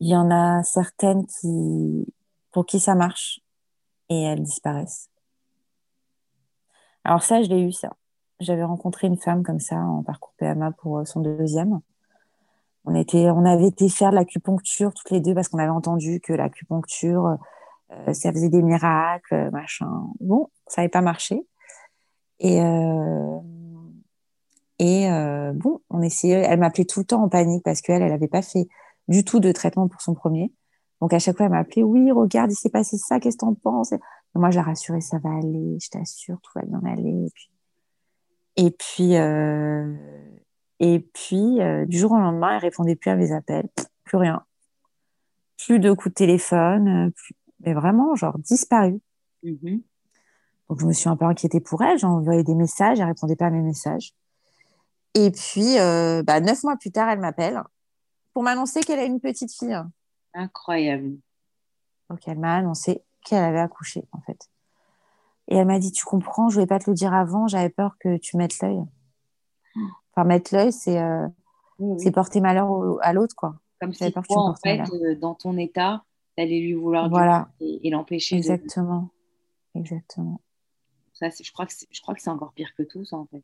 [0.00, 2.06] il y en a certaines qui,
[2.50, 3.40] pour qui ça marche
[4.08, 5.10] et elles disparaissent.
[7.04, 7.94] Alors ça, je l'ai eu ça.
[8.40, 11.80] J'avais rencontré une femme comme ça en parcours PMA pour euh, son deuxième.
[12.86, 16.20] On, était, on avait été faire de l'acupuncture toutes les deux parce qu'on avait entendu
[16.20, 17.36] que l'acupuncture,
[17.92, 20.06] euh, ça faisait des miracles, machin.
[20.20, 21.46] Bon, ça n'avait pas marché.
[22.38, 23.40] Et, euh,
[25.52, 26.40] bon, on essayait.
[26.40, 28.66] Elle m'appelait tout le temps en panique parce qu'elle, elle n'avait pas fait
[29.08, 30.50] du tout de traitement pour son premier.
[31.02, 33.50] Donc à chaque fois, elle m'appelait, oui, regarde, il s'est passé ça, qu'est-ce que tu
[33.50, 33.92] en penses
[34.34, 37.26] Moi, je la rassurais, ça va aller, je t'assure, tout va bien aller.
[37.26, 37.49] Et puis,
[38.56, 39.94] et puis, euh,
[40.80, 43.68] et puis euh, du jour au lendemain, elle répondait plus à mes appels,
[44.04, 44.44] plus rien.
[45.58, 47.10] Plus de coups de téléphone, euh,
[47.60, 49.00] mais vraiment, genre, disparu.
[49.44, 49.82] Mm-hmm.
[50.68, 51.98] Donc, je me suis un peu inquiétée pour elle.
[51.98, 54.14] J'ai envoyé des messages, elle répondait pas à mes messages.
[55.14, 55.76] Et puis,
[56.24, 57.60] bah, neuf mois plus tard, elle m'appelle
[58.32, 59.76] pour m'annoncer qu'elle a une petite fille.
[60.32, 61.16] Incroyable.
[62.08, 64.48] Donc, elle m'a annoncé qu'elle avait accouché, en fait.
[65.50, 67.70] Et elle m'a dit, tu comprends, je ne voulais pas te le dire avant, j'avais
[67.70, 68.80] peur que tu mettes l'œil.
[70.12, 71.26] Enfin, mettre l'œil, c'est euh,
[72.14, 72.70] porter malheur
[73.02, 73.56] à l'autre, quoi.
[73.80, 76.04] Comme si toi, en fait, euh, dans ton état,
[76.36, 77.48] tu allais lui vouloir voilà.
[77.60, 78.36] et, l'empêcher.
[78.36, 79.08] Exactement.
[79.74, 80.40] Exactement.
[81.14, 81.72] Ça, je crois que
[82.20, 83.42] c'est encore pire que tout, ça, en fait.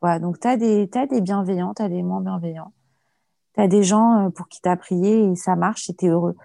[0.00, 2.72] Voilà, donc tu as, des, as des bienveillants, tu as des moins bienveillants.
[3.54, 6.06] Tu as des gens euh, pour qui tu as prié et ça marche et tu
[6.06, 6.36] es heureux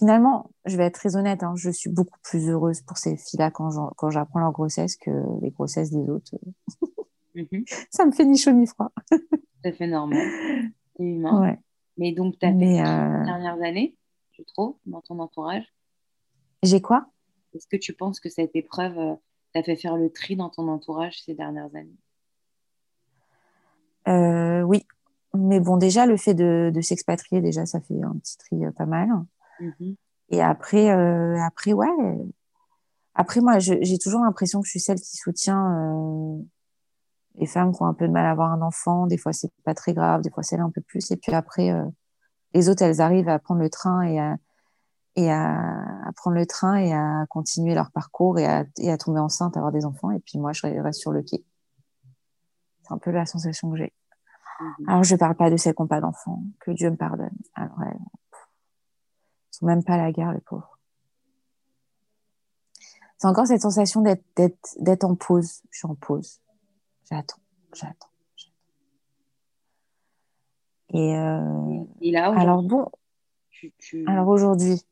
[0.00, 3.50] finalement, je vais être très honnête, hein, je suis beaucoup plus heureuse pour ces filles-là
[3.50, 5.10] quand j'apprends leur grossesse que
[5.42, 6.32] les grossesses des autres.
[7.34, 7.64] Mhm.
[7.90, 8.90] Ça me fait ni chaud ni froid.
[9.62, 10.26] Ça fait normal.
[10.96, 11.56] C'est humain.
[11.98, 13.94] Mais donc, tu as fait les euh, dernières années,
[14.32, 15.66] tu trouves, dans ton entourage
[16.62, 17.06] J'ai quoi?
[17.54, 19.14] Est-ce que tu penses que cette épreuve euh,
[19.52, 21.98] t'a fait faire le tri dans ton entourage ces dernières années?
[24.08, 24.86] Euh, Oui.
[25.34, 28.86] Mais bon, déjà, le fait de, de s'expatrier, déjà, ça fait un petit tri pas
[28.86, 29.10] mal.
[29.60, 29.96] Mhm.
[30.30, 31.88] Et après, euh, après, ouais.
[33.14, 36.42] Après, moi, j'ai toujours l'impression que je suis celle qui soutient euh,
[37.34, 39.06] les femmes qui ont un peu de mal à avoir un enfant.
[39.06, 41.10] Des fois, c'est pas très grave, des fois, c'est un peu plus.
[41.10, 41.84] Et puis après, euh,
[42.54, 44.36] les autres, elles arrivent à prendre le train et à,
[45.16, 49.20] et à, prendre le train et à continuer leur parcours et à, et à tomber
[49.20, 50.12] enceinte, avoir des enfants.
[50.12, 51.44] Et puis moi, je reste sur le quai.
[52.84, 53.92] C'est un peu la sensation que j'ai.
[54.60, 54.88] Mhm.
[54.88, 57.36] Alors, je parle pas de celles qui n'ont pas d'enfants, que Dieu me pardonne.
[57.54, 57.76] Alors,
[59.60, 60.78] sont même pas à la guerre, les pauvres.
[63.18, 65.60] C'est encore cette sensation d'être en pause.
[65.70, 66.40] Je suis en pause.
[67.10, 67.40] J'attends,
[67.74, 68.08] j'attends.
[70.92, 72.88] Et, euh, Et là, alors bon,
[74.06, 74.84] alors aujourd'hui,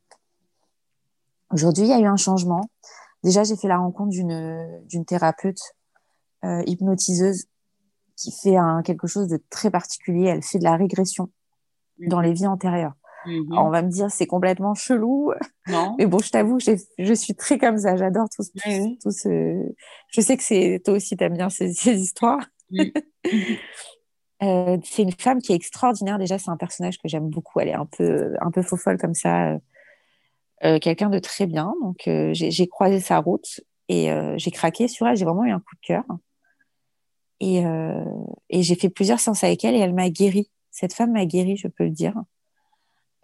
[1.51, 2.71] aujourd'hui il y a eu un changement.
[3.25, 5.61] Déjà, j'ai fait la rencontre d'une d'une thérapeute
[6.45, 7.47] euh, hypnotiseuse
[8.15, 10.27] qui fait un, quelque chose de très particulier.
[10.27, 11.31] Elle fait de la régression
[11.99, 12.95] dans les vies antérieures.
[13.29, 13.59] Mhm.
[13.59, 15.33] on va me dire c'est complètement chelou.
[15.67, 15.95] Non.
[15.99, 17.97] Mais bon, je t'avoue, je suis très comme ça.
[17.97, 18.43] J'adore tout,
[19.03, 19.73] tout, ce.
[20.09, 22.45] Je sais que c'est toi aussi t'aimes bien ces, histoires.
[24.41, 26.17] Euh, c'est une femme qui est extraordinaire.
[26.17, 27.59] Déjà, c'est un personnage que j'aime beaucoup.
[27.59, 29.59] Elle est un peu, un peu faux folle comme ça.
[30.65, 31.75] Euh, quelqu'un de très bien.
[31.83, 35.17] Donc, euh, j'ai croisé sa route et j'ai craqué sur elle.
[35.17, 36.05] J'ai vraiment eu un coup de cœur.
[37.41, 37.65] Et,
[38.49, 40.49] et j'ai fait plusieurs séances avec elle et elle m'a guéri.
[40.71, 42.15] Cette femme m'a guéri, je peux le dire.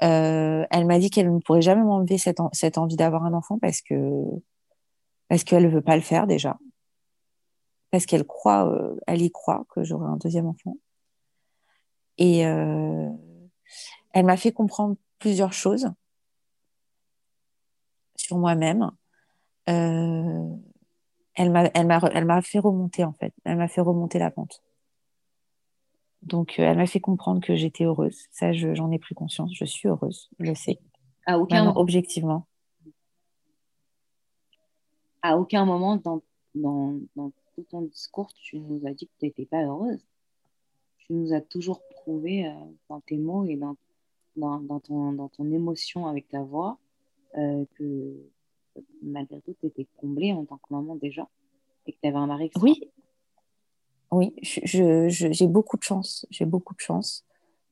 [0.03, 3.59] Euh, elle m'a dit qu'elle ne pourrait jamais m'enlever cette, cette, envie d'avoir un enfant
[3.59, 3.95] parce que
[5.28, 6.59] parce qu'elle ne veut pas le faire déjà.
[7.90, 10.76] Parce qu'elle croit, euh, elle y croit que j'aurai un deuxième enfant.
[12.18, 13.09] Et euh,
[14.12, 15.90] elle m'a fait comprendre plusieurs choses
[18.16, 18.90] sur moi-même.
[19.66, 20.70] elle
[21.51, 23.32] m'a fait remonter en fait.
[23.45, 24.61] Elle m'a fait remonter la pente.
[26.25, 28.16] Donc, euh, elle m'a fait comprendre que j'étais heureuse.
[28.31, 29.53] Ça, j'en ai pris conscience.
[29.55, 30.79] Je suis heureuse, je le sais.
[31.27, 32.47] À aucun moment, objectivement.
[35.22, 36.22] À aucun moment dans,
[36.55, 40.05] dans, tout ton discours, tu nous as dit que tu n'étais pas heureuse.
[40.99, 42.53] Tu nous as toujours prouvé euh,
[42.89, 43.77] dans tes mots et dans,
[44.37, 46.79] dans, ton, dans ton émotion avec ta voix
[47.37, 48.16] euh, que
[49.03, 51.29] malgré tout, tu étais comblée en tant que maman déjà
[51.87, 52.91] et que tu avais un mari Oui,
[54.11, 56.27] oui, j'ai beaucoup de chance.
[56.31, 57.25] J'ai beaucoup de chance.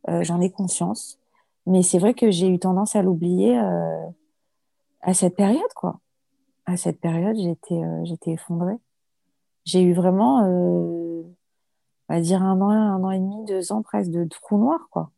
[0.08, 1.18] Euh, j'en ai conscience.
[1.66, 4.06] Mais c'est vrai que j'ai eu tendance à l'oublier euh,
[5.00, 6.00] à cette période, quoi.
[6.66, 8.76] À cette période, j'étais euh, effondrée.
[9.64, 11.34] J'ai eu vraiment, on
[12.08, 15.12] va dire, un an, un an et demi, deux ans presque de trou noir, quoi.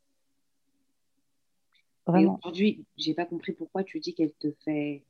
[2.07, 2.39] Vraiment.
[2.43, 5.03] Aujourd'hui, j'ai pas compris pourquoi tu dis qu'elle te fait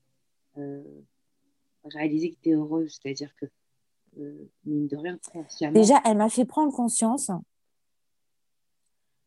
[1.84, 3.00] réaliser que tu es heureuse.
[3.02, 3.46] C'est-à-dire que
[4.18, 4.50] euh,
[5.72, 7.30] Déjà, elle m'a fait prendre conscience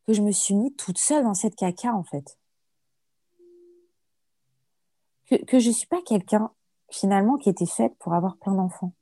[0.07, 2.37] que je me suis mise toute seule dans cette caca, en fait.
[5.29, 6.51] Que, je ne suis pas quelqu'un,
[6.89, 8.93] finalement, qui était faite pour avoir plein d'enfants.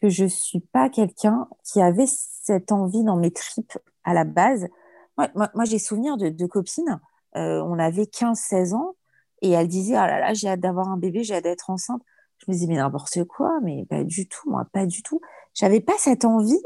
[0.00, 4.24] Que je ne suis pas quelqu'un qui avait cette envie dans mes tripes à la
[4.24, 4.68] base.
[5.16, 7.00] Moi, j'ai souvenir de, copines,
[7.36, 8.96] euh, on avait 15-16 ans,
[9.40, 12.02] et elles disaient, oh là là, j'ai hâte d'avoir un bébé, j'ai hâte d'être enceinte.
[12.38, 15.20] Je me disais, mais n'importe quoi, mais pas du tout, moi, pas du tout.
[15.54, 16.62] J'avais pas cette envie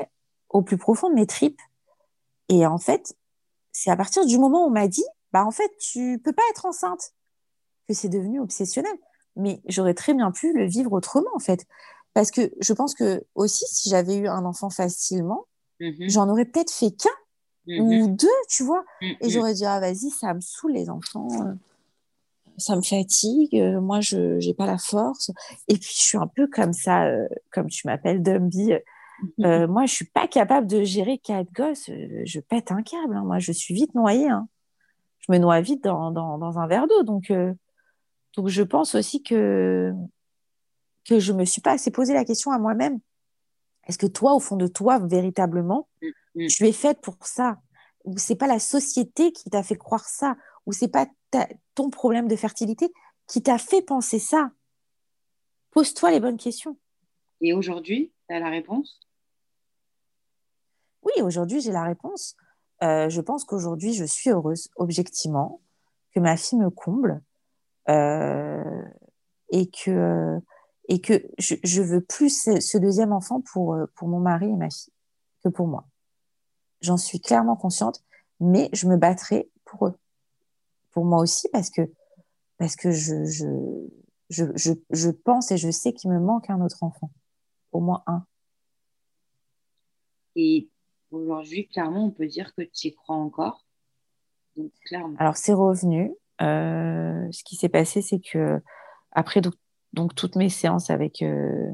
[0.51, 1.61] au plus profond de mes tripes.
[2.49, 3.17] Et en fait,
[3.73, 6.43] c'est à partir du moment où on m'a dit, bah, en fait, tu peux pas
[6.51, 7.15] être enceinte,
[7.89, 8.93] que c'est devenu obsessionnel.
[9.35, 11.67] Mais j'aurais très bien pu le vivre autrement, en fait.
[12.13, 15.47] Parce que je pense que aussi, si j'avais eu un enfant facilement,
[15.81, 16.11] mm-hmm.
[16.11, 17.09] j'en aurais peut-être fait qu'un
[17.67, 18.03] mm-hmm.
[18.03, 18.85] ou deux, tu vois.
[19.01, 19.31] Et mm-hmm.
[19.31, 21.29] j'aurais dit, ah, vas-y, ça me saoule, les enfants
[22.59, 25.31] ça me fatigue, euh, moi je n'ai pas la force.
[25.69, 28.73] Et puis je suis un peu comme ça, euh, comme tu m'appelles Dumby.
[29.39, 33.17] Euh, moi je suis pas capable de gérer quatre gosses, je pète un câble.
[33.17, 33.23] Hein.
[33.25, 34.29] Moi je suis vite noyée.
[34.29, 34.49] Hein.
[35.21, 37.05] Je me noie vite dans, dans, dans un verre d'eau.
[37.05, 37.33] Donc,
[38.37, 39.93] donc je pense aussi que,
[41.09, 42.99] que je me suis pas assez posé la question à moi-même.
[43.87, 46.47] Est-ce que toi, au fond de toi, véritablement, mm, mm.
[46.49, 47.59] tu es faite pour ça?
[48.05, 50.37] Ou c'est pas la société qui t'a fait croire ça?
[50.67, 51.07] Ou c'est pas
[51.75, 52.93] ton problème de fertilité
[53.27, 54.51] qui t'a fait penser ça?
[55.71, 56.77] Pose-toi les bonnes questions.
[57.41, 59.01] Et aujourd'hui, tu as la réponse?
[61.03, 62.37] Oui, aujourd'hui, j'ai la réponse.
[62.83, 65.61] Euh, je pense qu'aujourd'hui, je suis heureuse, objectivement,
[66.15, 67.23] que ma fille me comble
[67.89, 68.83] euh,
[69.51, 70.39] et que,
[70.89, 74.71] et que je, je veux plus ce, deuxième enfant pour, pour mon mari et ma
[74.71, 74.93] fille
[75.43, 75.87] que pour moi.
[76.81, 78.05] J'en suis clairement consciente,
[78.41, 79.99] mais je me battrai pour eux
[80.93, 81.83] pour moi aussi parce que,
[82.59, 86.83] parce que je, je, je, je, pense et je sais qu'il me manque un autre
[86.83, 87.11] enfant,
[87.73, 88.25] au moins un.
[90.37, 90.69] Et
[91.11, 93.67] aujourd'hui, clairement, on peut dire que tu y crois encore.
[94.87, 95.17] clairement.
[95.19, 96.13] Alors, c'est revenu.
[96.41, 98.61] Euh, ce qui s'est passé, c'est que
[99.13, 99.43] après
[99.93, 101.71] donc toutes mes séances avec, euh,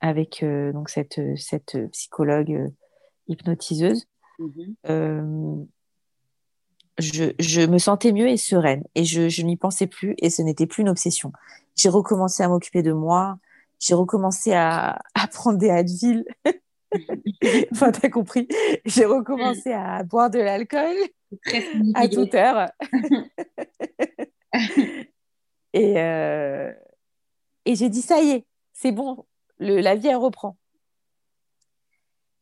[0.00, 2.72] avec euh, donc cette, cette psychologue
[3.26, 4.06] hypnotiseuse,
[4.38, 5.68] Mhm.
[6.98, 8.84] Je, je me sentais mieux et sereine.
[8.94, 11.32] Et je, je n'y pensais plus et ce n'était plus une obsession.
[11.76, 13.38] J'ai recommencé à m'occuper de moi.
[13.78, 16.24] J'ai recommencé à, à prendre des Advil.
[17.72, 18.48] enfin, t'as compris.
[18.84, 20.96] J'ai recommencé à boire de l'alcool
[21.94, 22.70] à toute heure.
[25.72, 26.72] et euh,
[27.66, 29.26] et j'ai dit, ça y est, c'est bon,
[29.58, 30.56] le, la vie, elle reprend.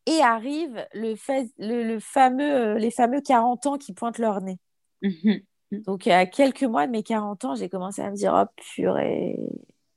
[0.06, 4.40] Et arrive le, fa- le, le fameux, euh, les fameux 40 ans qui pointent leur
[4.42, 4.58] nez.
[5.02, 5.40] Mhm.
[5.86, 9.38] Donc, à quelques mois de mes 40 ans, j'ai commencé à me dire, oh purée,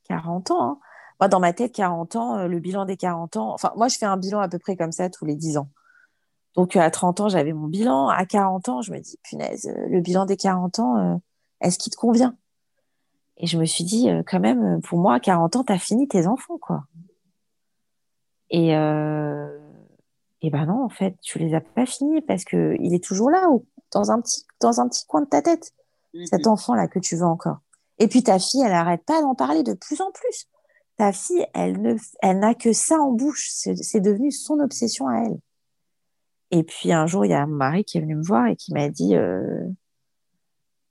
[0.08, 0.64] 40 ans.
[0.64, 0.80] hein.
[1.20, 3.98] Moi, dans ma tête, 40 ans, euh, le bilan des 40 ans, enfin, moi, je
[3.98, 5.70] fais un bilan à peu près comme ça tous les 10 ans.
[6.56, 8.08] Donc, à 30 ans, j'avais mon bilan.
[8.08, 11.22] À 40 ans, je me dis, punaise, euh, le bilan des 40 ans,
[11.62, 12.36] est-ce qu'il te convient?
[13.38, 16.26] Et je me suis dit, quand même, pour moi, à 40 ans, t'as fini tes
[16.28, 16.86] enfants, quoi.
[18.50, 19.60] Et, euh,
[20.42, 23.30] et ben non, en fait, tu les as pas finis parce que il est toujours
[23.32, 25.74] là, ou dans un petit, dans un petit coin de ta tête
[26.26, 26.54] cet Mhm.
[26.54, 27.58] enfant-là que tu veux encore.
[28.00, 30.48] Et puis ta fille, elle arrête pas d'en parler de plus en plus.
[30.98, 33.50] Ta fille, elle ne, elle n'a que ça en bouche.
[33.52, 35.40] C'est c'est devenu son obsession à elle.
[36.52, 38.56] Et puis un jour, il y a mon mari qui est venu me voir et
[38.56, 39.68] qui m'a dit, euh,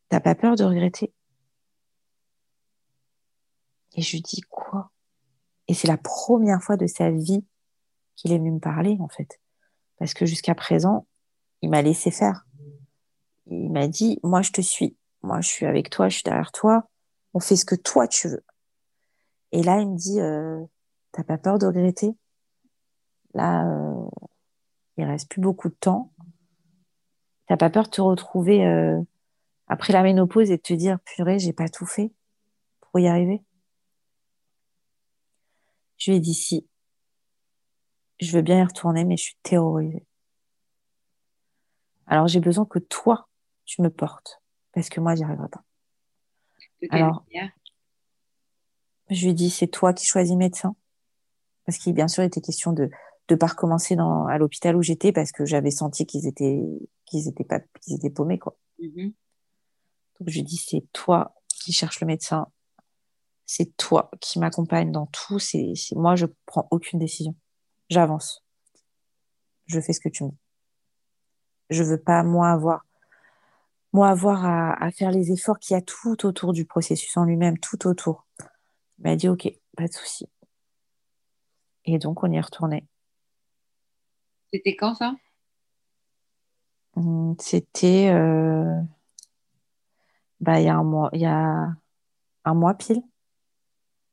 [0.08, 1.12] t'as pas peur de regretter?
[3.94, 4.90] Et je lui dis quoi?
[5.68, 7.44] Et c'est la première fois de sa vie
[8.16, 9.40] qu'il est venu me parler, en fait.
[9.98, 11.06] Parce que jusqu'à présent,
[11.62, 12.46] il m'a laissé faire.
[13.46, 14.96] Il m'a dit, moi, je te suis.
[15.22, 16.88] Moi, je suis avec toi, je suis derrière toi.
[17.34, 18.44] On fait ce que toi, tu veux.
[19.52, 20.64] Et là, il me dit, euh,
[21.12, 22.16] t'as pas peur de regretter?
[23.34, 24.08] Là, euh,
[24.96, 26.12] il reste plus beaucoup de temps.
[27.46, 29.00] T'as pas peur de te retrouver euh,
[29.68, 32.12] après la ménopause et de te dire, purée, j'ai pas tout fait
[32.80, 33.42] pour y arriver?
[35.98, 36.66] Je lui ai dit si.
[38.18, 40.04] Je veux bien y retourner, mais je suis terrorisée.
[42.06, 43.28] Alors j'ai besoin que toi,
[43.64, 44.40] tu me portes,
[44.72, 45.64] parce que moi, j'y arriverai pas.
[46.90, 47.50] Alors, manière?
[49.10, 50.76] Je lui dit, c'est toi qui choisis médecin.
[51.64, 52.90] Parce qu'il, bien sûr, il était question de
[53.28, 56.62] de pas recommencer dans, à l'hôpital où j'étais, parce que j'avais senti qu'ils étaient,
[57.06, 58.56] qu'ils étaient pas, qu'ils étaient paumés, quoi.
[58.78, 59.12] Mhm.
[60.20, 62.46] Donc je lui dit, c'est toi qui cherches le médecin.
[63.46, 65.40] C'est toi qui m'accompagne dans tout.
[65.40, 67.34] C'est, c'est- moi, je prends aucune décision.
[67.90, 68.42] J'avance.
[69.66, 70.36] Je fais ce que tu me dis.
[71.70, 72.84] Je veux pas, moi, avoir,
[73.92, 77.24] moi, avoir à, à faire les efforts qu'il y a tout autour du processus en
[77.24, 78.26] lui-même, tout autour.
[78.98, 80.28] Il m'a dit, OK, pas de souci.
[81.86, 82.86] Et donc, on y est retourné.
[84.52, 85.14] C'était quand ça?
[86.96, 88.80] Hum, C'était, euh,
[90.40, 91.68] bah, il y a un mois, il y a
[92.44, 93.02] un mois pile.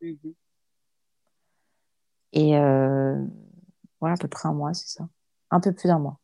[0.02, 0.34] Mhm.
[2.34, 3.16] Et euh,
[4.04, 5.08] voilà, à peu près un mois, c'est ça.
[5.50, 6.20] Un peu plus d'un mois.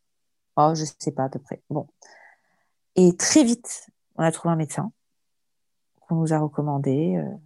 [0.58, 1.62] Oh, je sais pas, à peu près.
[1.70, 1.88] Bon.
[2.96, 4.92] Et très vite, on a trouvé un médecin
[6.02, 7.16] qu'on nous a recommandé.
[7.16, 7.38] euh.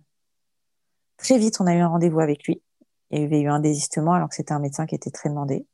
[1.17, 2.63] Très vite, on a eu un rendez-vous avec lui.
[3.11, 5.67] Il y avait eu un désistement alors que c'était un médecin qui était très demandé.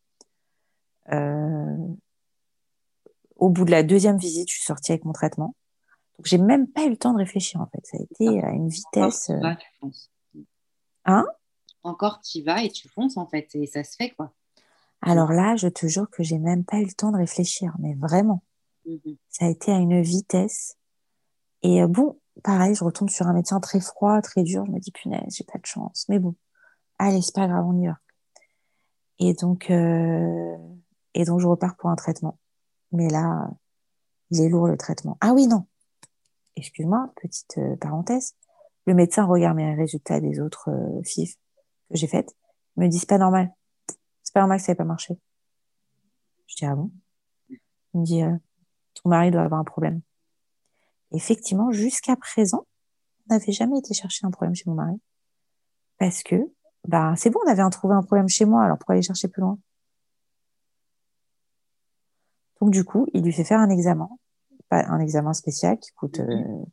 [1.14, 1.78] Euh,
[3.38, 5.55] Au bout de la deuxième visite, je suis sortie avec mon traitement.
[6.18, 7.80] Donc, j'ai même pas eu le temps de réfléchir, en fait.
[7.86, 9.26] Ça a été à une Encore vitesse.
[9.28, 10.12] tu euh, vas, tu fonces.
[11.05, 11.26] Hein?
[11.84, 14.34] Encore tu vas et tu fonces en fait, et ça se fait quoi.
[15.02, 17.95] Alors là, je te jure que j'ai même pas eu le temps de réfléchir, mais
[17.95, 18.43] vraiment.
[18.86, 19.18] Mhm.
[19.30, 20.78] Ça a été à une vitesse.
[21.62, 24.66] Et euh, bon, pareil, je retombe sur un médecin très froid, très dur.
[24.66, 26.06] Je me dis, punaise, j'ai pas de chance.
[26.10, 26.36] Mais bon,
[26.97, 27.97] allez, c'est pas grave, on y va.
[29.20, 30.58] Et donc, euh,
[31.14, 32.38] et donc, je repars pour un traitement.
[32.91, 33.50] Mais là,
[34.32, 35.18] il est lourd le traitement.
[35.22, 35.66] Ah oui, non.
[36.56, 38.36] Excuse-moi, petite euh, parenthèse.
[38.86, 41.36] Le médecin regarde mes résultats des autres euh, FIF
[41.89, 42.36] que j'ai faites.
[42.76, 43.54] Il me dit, c'est pas normal.
[44.30, 45.17] C'est pas normal que ça n'ait pas marché.
[46.45, 46.91] Je dis, ah bon?
[47.49, 48.36] Il me dit, euh,
[48.93, 50.01] ton mari doit avoir un problème.
[51.11, 52.67] Effectivement, jusqu'à présent,
[53.25, 55.01] on n'avait jamais été chercher un problème chez mon mari.
[55.97, 56.36] Parce que,
[56.88, 59.41] bah, c'est bon, on avait trouvé un problème chez moi, alors pourquoi aller chercher plus
[59.41, 59.57] loin?
[62.61, 64.09] Donc, du coup, il lui fait faire un examen,
[64.69, 66.63] pas un examen spécial qui coûte euh,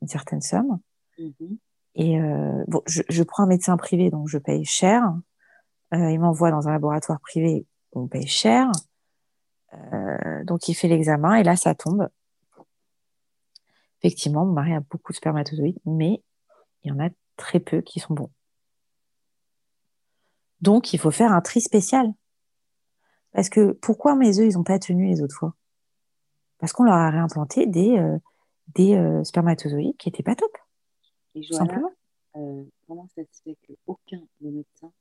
[0.00, 0.80] une certaine somme.
[1.18, 1.58] Mhm.
[1.96, 5.14] Et euh, bon, je, je prends un médecin privé, donc je paye cher.
[5.92, 8.70] Euh, il m'envoie dans un laboratoire privé, on paye cher.
[9.74, 12.08] Euh, donc, il fait l'examen et là, ça tombe.
[14.00, 16.22] Effectivement, mon mari a beaucoup de spermatozoïdes, mais
[16.82, 18.30] il y en a très peu qui sont bons.
[20.60, 22.12] Donc, il faut faire un tri spécial.
[23.32, 25.54] Parce que pourquoi mes œufs, ils n'ont pas tenu les autres fois?
[26.58, 28.18] Parce qu'on leur a réimplanté des, euh,
[28.74, 30.56] des euh, spermatozoïdes qui n'étaient pas top,
[31.34, 31.90] Et simplement.
[32.86, 34.92] comment ça se fait qu'aucun des médecins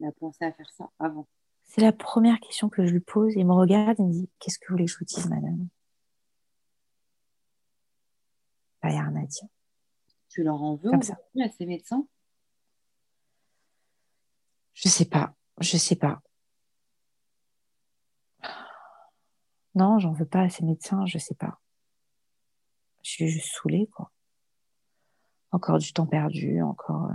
[0.00, 1.26] n'a pensé à faire ça avant
[1.64, 3.34] C'est la première question que je lui pose.
[3.36, 5.68] Il me regarde et me dit Qu'est-ce que vous voulez que je vous dise, madame?
[8.84, 9.48] Il n'y a rien à dire.
[10.28, 11.18] Tu leur en veux Comme ça.
[11.42, 12.06] à ces médecins?
[14.74, 15.34] Je sais pas.
[15.60, 16.22] Je sais pas.
[19.74, 21.60] Non, j'en veux pas à ces médecins, je sais pas.
[23.02, 24.10] Je suis juste saoulée, quoi.
[25.52, 27.14] Encore du temps perdu, encore, euh,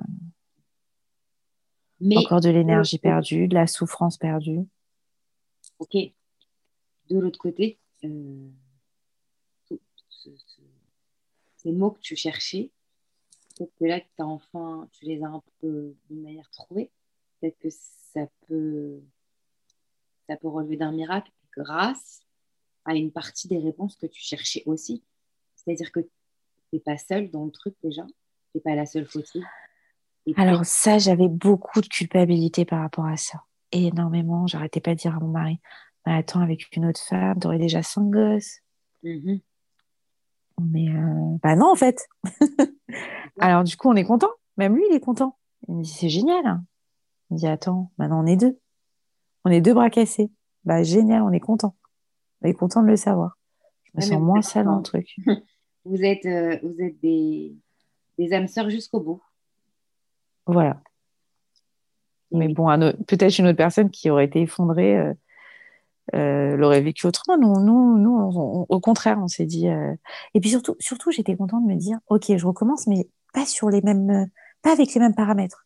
[2.05, 4.59] Mais, encore de l'énergie perdue, de la souffrance perdue.
[5.79, 5.95] ok,
[7.09, 8.49] de l'autre côté, euh,
[9.67, 9.79] tout
[10.09, 10.61] ce- ce-
[11.57, 12.71] ces mots que tu cherchais,
[13.57, 16.91] peut-être que là, tu as enfin, tu les as un peu d'une manière trouvée.
[17.39, 19.01] Peut-être que ça peut,
[20.27, 22.21] ça peut relever d'un miracle grâce
[22.85, 25.03] à une partie des réponses que tu cherchais aussi.
[25.55, 26.09] C'est-à-dire que tu
[26.73, 28.13] n'es pas seule dans le truc déjà, tu
[28.55, 29.43] n'es pas la seule fautive.
[30.37, 33.43] Alors ça, j'avais beaucoup de culpabilité par rapport à ça.
[33.71, 34.47] Énormément.
[34.47, 35.59] J'arrêtais pas de dire à mon mari,
[36.05, 38.59] mais attends, avec une autre femme, t'aurais déjà cinq gosses.
[39.03, 39.39] Mhm.
[40.61, 42.07] Mais euh, bah non, en fait.
[43.39, 44.29] Alors du coup, on est content.
[44.57, 45.37] Même lui, il est content.
[45.67, 46.45] Il me dit, c'est génial.
[46.45, 46.63] hein.
[47.29, 48.59] Il me dit, attends, maintenant on est deux.
[49.45, 50.31] On est deux bras cassés.
[50.63, 51.75] Bah génial, on est content.
[52.41, 53.37] On est content de le savoir.
[53.85, 55.15] Je me Ouais, sens moins seule dans le truc.
[55.85, 57.57] Vous êtes, euh, vous êtes des,
[58.17, 59.21] des âmes sœurs jusqu'au bout.
[60.45, 60.81] Voilà.
[62.31, 65.13] Mais bon, un peut-être une autre personne qui aurait été effondrée euh,
[66.15, 67.37] euh, l'aurait vécu autrement.
[67.37, 69.67] Nous, nous, nous on- on- au contraire, on s'est dit.
[69.69, 69.93] euh,
[70.33, 73.69] Et puis surtout, surtout j'étais contente de me dire, ok, je recommence, mais pas sur
[73.69, 74.27] les mêmes,
[74.61, 75.65] pas avec les mêmes paramètres.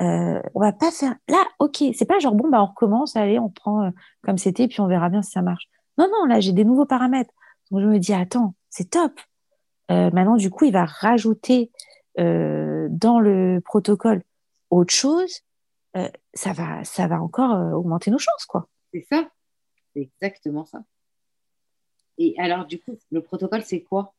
[0.00, 1.14] On va pas faire.
[1.28, 3.92] Là, ok, c'est pas genre bon, bah on recommence, allez, on prend
[4.22, 5.68] comme c'était, puis on verra bien si ça marche.
[5.96, 7.30] Non, non, là, j'ai des nouveaux paramètres.
[7.70, 9.12] Donc je me dis, attends, c'est top.
[9.88, 11.70] Maintenant, du coup, il va rajouter
[12.18, 14.22] euh, dans le protocole
[14.70, 15.40] autre chose.
[15.96, 18.68] Euh, ça va, ça va encore euh, augmenter nos chances, quoi.
[18.94, 19.28] C'est ça.
[19.92, 20.84] C'est exactement ça.
[22.18, 24.14] Et alors, du coup, le protocole, c'est quoi?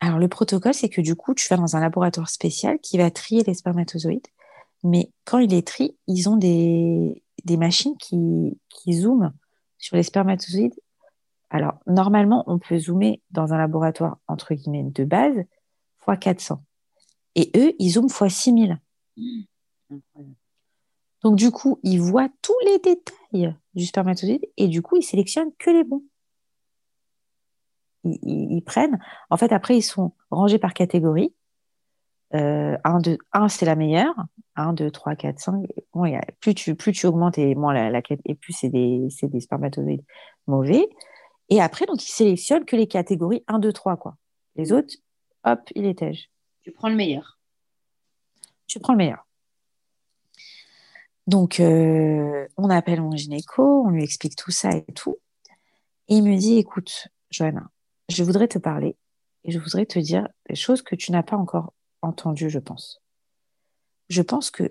[0.00, 3.10] Alors, le protocole, c'est que du coup, tu vas dans un laboratoire spécial qui va
[3.10, 4.28] trier les spermatozoïdes.
[4.82, 9.32] Mais quand il les trie, ils ont des, des machines qui, qui zooment
[9.76, 10.78] sur les spermatozoïdes.
[11.50, 15.36] Alors, normalement, on peut zoomer dans un laboratoire, entre guillemets, de base,
[16.08, 16.62] x 400.
[17.36, 18.78] Et eux, ils zooment x 6000.
[19.90, 20.34] Incroyable.
[21.22, 25.52] Donc, du coup, ils voient tous les détails du spermatozoïde et du coup, ils sélectionnent
[25.58, 26.02] que les bons.
[28.04, 28.98] Ils, ils- ils prennent.
[29.28, 31.34] En fait, après, ils sont rangés par catégorie.
[32.34, 34.14] Euh, 1, 2, 1 c'est la meilleure.
[34.56, 35.66] 1, 2, 3, 4, 5.
[35.92, 38.68] Bon, y a- plus, tu, plus tu augmentes et, moins la, la, et plus c'est
[38.70, 40.04] des, des spermatozoïdes
[40.46, 40.88] mauvais.
[41.48, 43.96] Et après, donc, ils sélectionnent que les catégories 1, 2, 3.
[43.96, 44.16] Quoi.
[44.56, 44.94] Les autres,
[45.44, 46.30] hop, ils les tègent.
[46.70, 47.36] Tu prends le meilleur.
[48.68, 49.26] tu prends le meilleur.
[51.26, 55.18] Donc, euh, on appelle mon gynéco, on lui explique tout ça et tout.
[56.06, 57.68] Et il me dit, écoute, Johanna,
[58.08, 58.96] je voudrais te parler
[59.42, 63.02] et je voudrais te dire des choses que tu n'as pas encore entendues, je pense.
[64.08, 64.62] Je pense que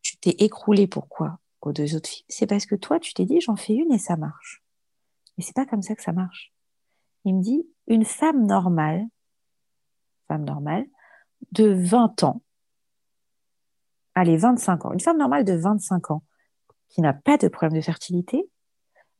[0.00, 2.24] tu t'es écroulé pourquoi aux deux autres filles?
[2.28, 4.64] C'est parce que toi, tu t'es dit, j'en fais une et ça marche.
[5.38, 6.52] Mais c'est pas comme ça que ça marche.
[7.24, 9.06] Il me dit, une femme normale,
[10.26, 10.86] femme normale,
[11.50, 12.42] de 20 ans,
[14.14, 16.22] allez, 25 ans, une femme normale de 25 ans
[16.88, 18.48] qui n'a pas de problème de fertilité,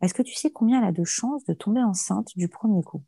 [0.03, 3.03] est-ce que tu sais combien elle a de chances de tomber enceinte du premier coup?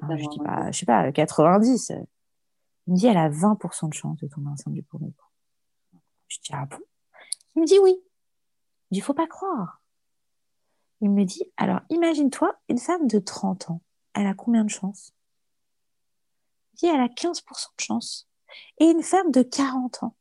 [0.00, 1.92] Alors, Je dis, bah, je sais pas, 90.
[2.86, 5.28] Il me dit, elle a 20% de chance de tomber enceinte du premier coup.
[6.28, 6.78] Je dis, ah bon?
[7.56, 7.96] Il me dit oui.
[8.90, 9.82] Il dit, faut pas croire.
[11.00, 13.82] Il me dit, alors imagine-toi, une femme de 30 ans,
[14.14, 15.12] elle a combien de chances?
[16.86, 17.42] Elle a 15%
[17.78, 18.28] de chance.
[18.78, 20.14] Et une femme de 40 ans,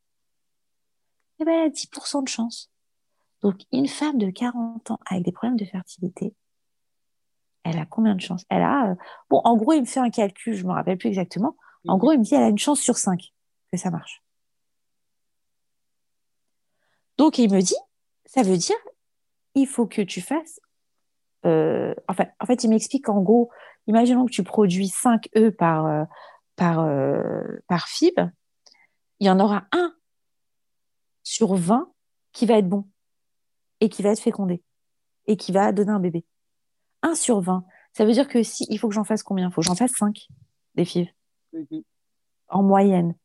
[1.40, 2.72] eh ben, elle a 10% de chance.
[3.42, 6.34] Donc, une femme de 40 ans avec des problèmes de fertilité,
[7.64, 8.46] elle a combien de chances?
[8.50, 8.96] Elle a, euh,
[9.30, 11.56] bon, en gros, il me fait un calcul, je me rappelle plus exactement.
[11.88, 13.34] En gros, il me dit, elle a une chance sur 5
[13.72, 14.24] que ça marche.
[17.18, 17.76] Donc, il me dit,
[18.26, 18.76] ça veut dire,
[19.56, 20.60] il faut que tu fasses.
[21.46, 23.50] euh, en, fait, en fait, il m'explique qu'en gros,
[23.88, 26.04] imaginons que tu produis 5 œufs par, euh,
[26.58, 27.22] par, euh,
[27.68, 28.20] par FIB,
[29.20, 29.96] il y en aura un
[31.24, 31.90] sur 20
[32.34, 32.86] qui va être bon
[33.80, 34.62] et qui va être fécondé
[35.28, 36.26] et qui va donner un bébé.
[37.04, 37.64] 1 sur 20.
[37.94, 39.48] Ça veut dire que si il faut que j'en fasse combien?
[39.50, 40.28] Il faut que j'en fasse 5
[40.76, 41.08] des FIV
[41.54, 41.82] Mhm.
[42.50, 43.16] en moyenne.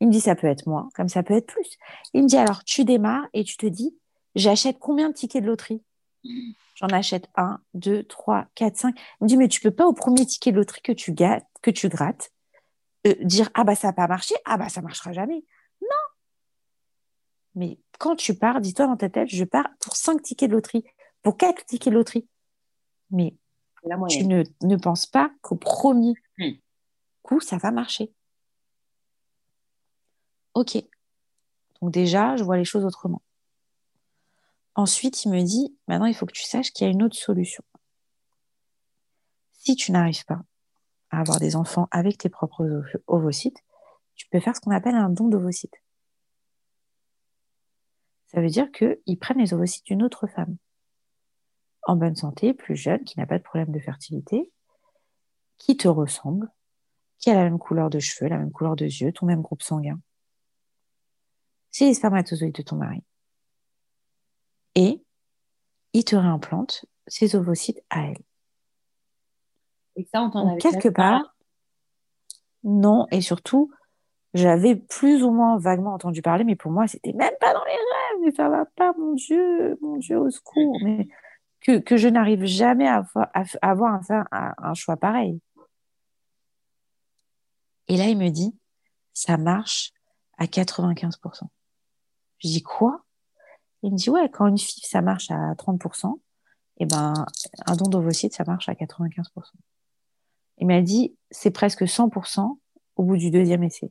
[0.00, 1.76] Il me dit ça peut être moins, comme ça peut être plus.
[2.14, 3.96] Il me dit alors tu démarres et tu te dis
[4.34, 5.82] j'achète combien de tickets de loterie?
[6.74, 8.98] J'en achète 1, 2, 3, 4, 5.
[9.20, 11.46] Il me dit mais tu peux pas au premier ticket de loterie que tu, gâtes,
[11.62, 12.32] que tu grattes
[13.06, 15.44] euh, dire ah bah ça n'a pas marché, ah bah ça marchera jamais.
[15.82, 15.88] Non.
[17.54, 20.84] Mais quand tu pars, dis-toi dans ta tête, je pars pour 5 tickets de loterie,
[21.22, 22.28] pour 4 tickets de loterie.
[23.10, 23.34] Mais
[24.08, 26.14] tu ne, ne penses pas qu'au premier
[27.22, 28.12] coup, ça va marcher.
[30.54, 30.76] Ok.
[31.80, 33.22] Donc déjà, je vois les choses autrement.
[34.74, 37.16] Ensuite, il me dit, maintenant, il faut que tu saches qu'il y a une autre
[37.16, 37.64] solution.
[39.52, 40.42] Si tu n'arrives pas
[41.10, 43.62] à avoir des enfants avec tes propres ovocytes,
[44.14, 45.82] tu peux faire ce qu'on appelle un don d'ovocytes.
[48.26, 50.56] Ça veut dire qu'ils prennent les ovocytes d'une autre femme,
[51.82, 54.52] en bonne santé, plus jeune, qui n'a pas de problème de fertilité,
[55.58, 56.48] qui te ressemble,
[57.18, 59.62] qui a la même couleur de cheveux, la même couleur de yeux, ton même groupe
[59.62, 60.00] sanguin.
[61.70, 63.02] C'est les spermatozoïdes de ton mari.
[64.74, 65.02] Et
[65.92, 68.22] il te réimplante ses ovocytes à elle.
[69.96, 71.34] Et ça, on t'en avait quelque part.
[72.62, 73.70] Non, et surtout,
[74.34, 77.70] j'avais plus ou moins vaguement entendu parler, mais pour moi, c'était même pas dans les
[77.72, 80.78] rêves, mais ça va pas, mon Dieu, mon Dieu, au secours.
[80.84, 81.08] Mais
[81.60, 83.04] que, que je n'arrive jamais à,
[83.60, 85.40] avoir un, un choix pareil.
[87.88, 88.56] Et là, il me dit,
[89.12, 89.92] ça marche
[90.38, 91.42] à 95%.
[92.38, 93.04] Je dis quoi?
[93.82, 96.14] Il me dit, ouais, quand une FIV, ça marche à 30%,
[96.78, 97.12] et eh ben,
[97.66, 99.24] un don d'ovocyte, ça marche à 95%.
[100.60, 102.58] Il m'a dit, c'est presque 100%
[102.96, 103.90] au bout du deuxième essai.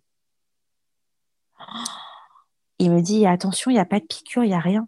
[2.78, 4.88] Il me dit, attention, il n'y a pas de piqûre, il n'y a rien.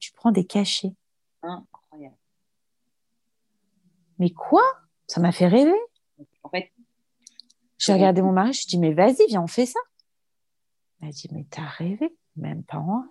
[0.00, 0.92] Tu prends des cachets.
[1.42, 2.16] Incroyable.
[4.18, 4.62] Mais quoi?
[5.06, 5.78] Ça m'a fait rêver.
[6.42, 6.72] En fait,
[7.78, 9.80] j'ai regardé mon mari, je lui ai dit, mais vas-y, viens, on fait ça.
[11.00, 13.08] Il m'a dit, mais t'as rêvé, même pas en rêve.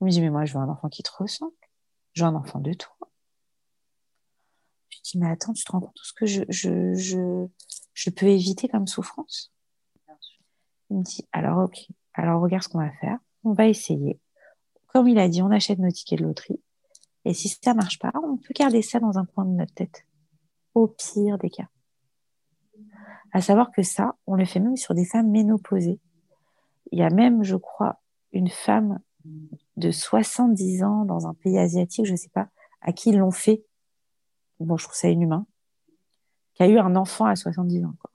[0.00, 1.52] Il me dit, mais moi, je veux un enfant qui te ressemble.
[2.12, 2.94] Je veux un enfant de toi.
[5.04, 7.46] Dis, mais attends, tu te rends compte de ce que je, je, je,
[7.92, 9.52] je peux éviter comme souffrance?
[10.90, 13.18] Il me dit, alors ok, alors regarde ce qu'on va faire.
[13.44, 14.18] On va essayer.
[14.86, 16.60] Comme il a dit, on achète nos tickets de loterie.
[17.26, 20.06] Et si ça marche pas, on peut garder ça dans un coin de notre tête.
[20.74, 21.68] Au pire des cas.
[23.32, 26.00] À savoir que ça, on le fait même sur des femmes ménopausées.
[26.92, 28.00] Il y a même, je crois,
[28.32, 29.00] une femme
[29.76, 32.48] de 70 ans dans un pays asiatique, je ne sais pas,
[32.80, 33.64] à qui l'ont fait
[34.60, 35.46] bon, je trouve ça inhumain,
[36.54, 37.94] qui a eu un enfant à 70 ans.
[38.00, 38.10] Quoi.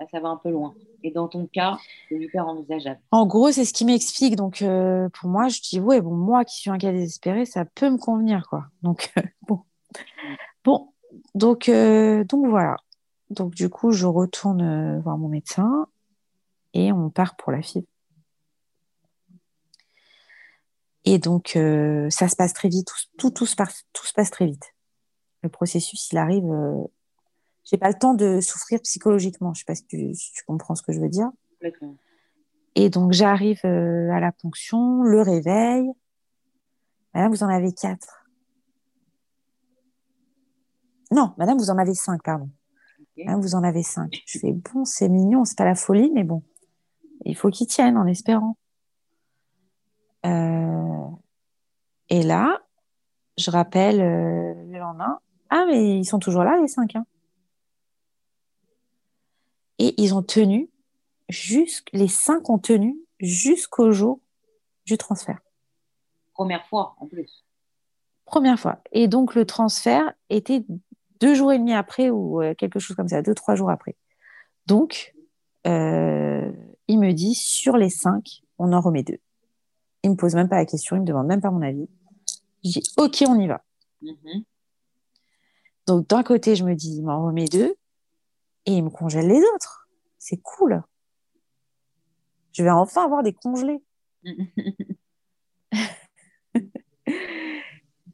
[0.00, 0.74] Ah, ça va un peu loin.
[1.02, 1.76] Et dans ton cas,
[2.08, 3.00] c'est hyper envisageable.
[3.10, 4.36] En gros, c'est ce qui m'explique.
[4.36, 7.64] Donc, euh, pour moi, je dis, ouais, bon, moi qui suis un cas désespéré, ça
[7.64, 8.66] peut me convenir, quoi.
[8.82, 9.62] Donc, euh, bon.
[10.64, 10.92] Bon,
[11.34, 12.76] donc, euh, donc voilà.
[13.30, 15.88] Donc, du coup, je retourne voir mon médecin
[16.74, 17.86] et on part pour la fille.
[21.10, 24.30] Et donc, euh, ça se passe très vite, tout, tout, se passe, tout se passe
[24.30, 24.74] très vite.
[25.42, 26.44] Le processus, il arrive.
[26.44, 26.84] Euh...
[27.64, 29.54] J'ai pas le temps de souffrir psychologiquement.
[29.54, 30.12] Je sais pas si tu,
[30.46, 31.30] comprends ce que je veux dire.
[32.74, 35.90] Et donc, j'arrive euh, à la ponction, le réveil.
[37.14, 38.26] Madame, vous en avez quatre.
[41.10, 42.50] Non, madame, vous en avez cinq, pardon.
[43.16, 44.12] Madame, vous en avez cinq.
[44.26, 46.42] Je fais, bon, c'est mignon, c'est pas la folie, mais bon,
[47.24, 48.58] il faut qu'ils tiennent en espérant.
[50.28, 51.06] Euh,
[52.08, 52.60] et là,
[53.36, 55.20] je rappelle euh, le lendemain,
[55.50, 56.96] ah mais ils sont toujours là les cinq.
[56.96, 57.06] Hein.
[59.78, 60.70] Et ils ont tenu,
[61.92, 64.20] les cinq ont tenu jusqu'au jour
[64.86, 65.38] du transfert.
[66.34, 67.44] Première fois en plus.
[68.24, 68.82] Première fois.
[68.92, 70.64] Et donc le transfert était
[71.20, 73.96] deux jours et demi après ou euh, quelque chose comme ça, deux, trois jours après.
[74.66, 75.14] Donc,
[75.64, 79.18] il me dit, sur les cinq, on en remet deux.
[80.08, 81.86] Il me pose même pas la question, il me demande même pas mon avis.
[82.64, 83.62] Je dis ok, on y va.
[84.00, 84.42] Mhm.
[85.86, 87.74] Donc d'un côté, je me dis, il m'en remet deux
[88.64, 89.86] et il me congèle les autres.
[90.18, 90.82] C'est cool.
[92.52, 93.82] Je vais enfin avoir des congelés.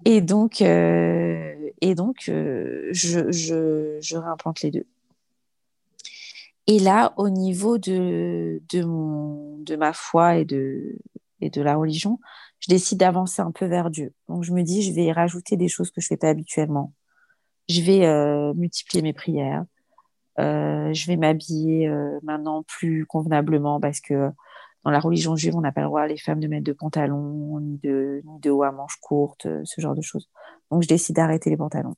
[0.05, 4.87] et donc, euh, et donc euh, je, je, je réimplante les deux.
[6.67, 10.97] Et là, au niveau de, de, mon, de ma foi et de,
[11.51, 12.19] de la religion,
[12.61, 14.15] je décide d'avancer un peu vers Dieu.
[14.29, 16.93] Donc je me dis, je vais rajouter des choses que je ne fais pas habituellement.
[17.69, 19.65] Je vais euh, multiplier mes prières.
[20.39, 24.31] Euh, je vais m'habiller euh, maintenant plus convenablement parce que
[24.83, 27.61] dans la religion juive, on n'a pas le droit, les femmes, de mettre de pantalons,
[27.61, 30.29] ni de, ni de haut à manches courtes, ce genre de choses.
[30.71, 31.97] Donc je décide d'arrêter les pantalons.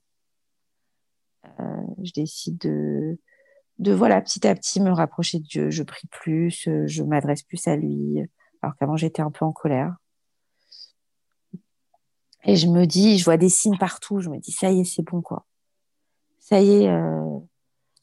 [2.03, 3.19] je décide de,
[3.79, 5.71] de, voilà, petit à petit me rapprocher de Dieu.
[5.71, 8.29] Je prie plus, je m'adresse plus à lui
[8.67, 9.95] alors qu'avant j'étais un peu en colère.
[12.45, 14.85] Et je me dis, je vois des signes partout, je me dis, ça y est,
[14.85, 15.47] c'est bon, quoi.
[16.41, 17.39] Ça y est, euh,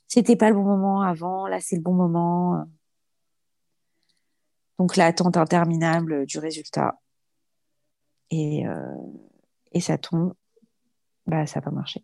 [0.07, 2.65] c'était pas le bon moment avant, là c'est le bon moment.
[4.79, 6.99] Donc l'attente interminable du résultat.
[8.31, 8.95] Et, euh,
[9.73, 10.33] et ça tombe,
[11.27, 12.03] bah, ça n'a pas marché.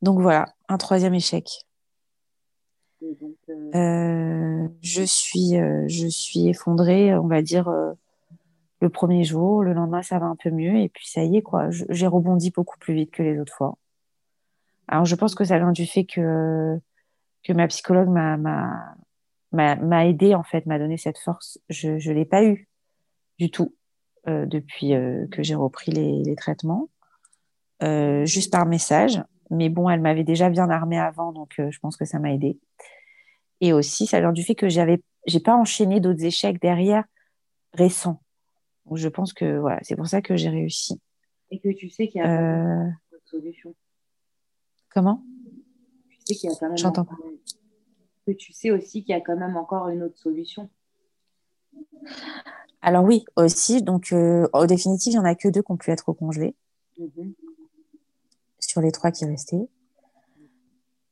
[0.00, 1.66] Donc voilà, un troisième échec.
[3.04, 7.70] Euh, Euh, je, suis, euh, je suis effondrée, on va dire,
[8.80, 9.62] le premier jour.
[9.62, 10.76] Le lendemain, ça va un peu mieux.
[10.76, 11.68] Et puis, ça y est, quoi.
[11.70, 13.76] J'ai rebondi beaucoup plus vite que les autres fois.
[14.88, 16.78] Alors, je pense que ça vient du fait que,
[17.42, 18.96] que ma psychologue m'a,
[20.06, 21.58] aidée, en fait, m'a donné cette force.
[21.68, 22.68] Je ne l'ai pas eu
[23.38, 23.74] du tout
[24.26, 24.92] depuis
[25.30, 26.88] que j'ai repris les, les traitements,
[27.80, 29.22] juste par message.
[29.50, 32.32] Mais bon, elle m'avait déjà bien armée avant, donc euh, je pense que ça m'a
[32.32, 32.58] aidée.
[33.60, 37.04] Et aussi, ça vient du fait que j'avais, j'ai pas enchaîné d'autres échecs derrière
[37.72, 38.20] récents.
[38.86, 41.00] Donc, je pense que voilà, c'est pour ça que j'ai réussi.
[41.50, 43.74] et que tu sais qu'il y a Euh, une autre solution.
[44.90, 45.22] comment?
[46.08, 47.18] Tu sais qu'il y a quand même J'entends encore-
[48.26, 50.68] que tu sais aussi qu'il y a quand même encore une autre solution.
[52.82, 53.82] Alors oui, aussi.
[53.82, 56.54] Donc, euh, en définitive, il y en a que deux qui ont pu être recongelés
[56.98, 57.34] Mhm.
[58.74, 59.68] Sur les trois qui restaient.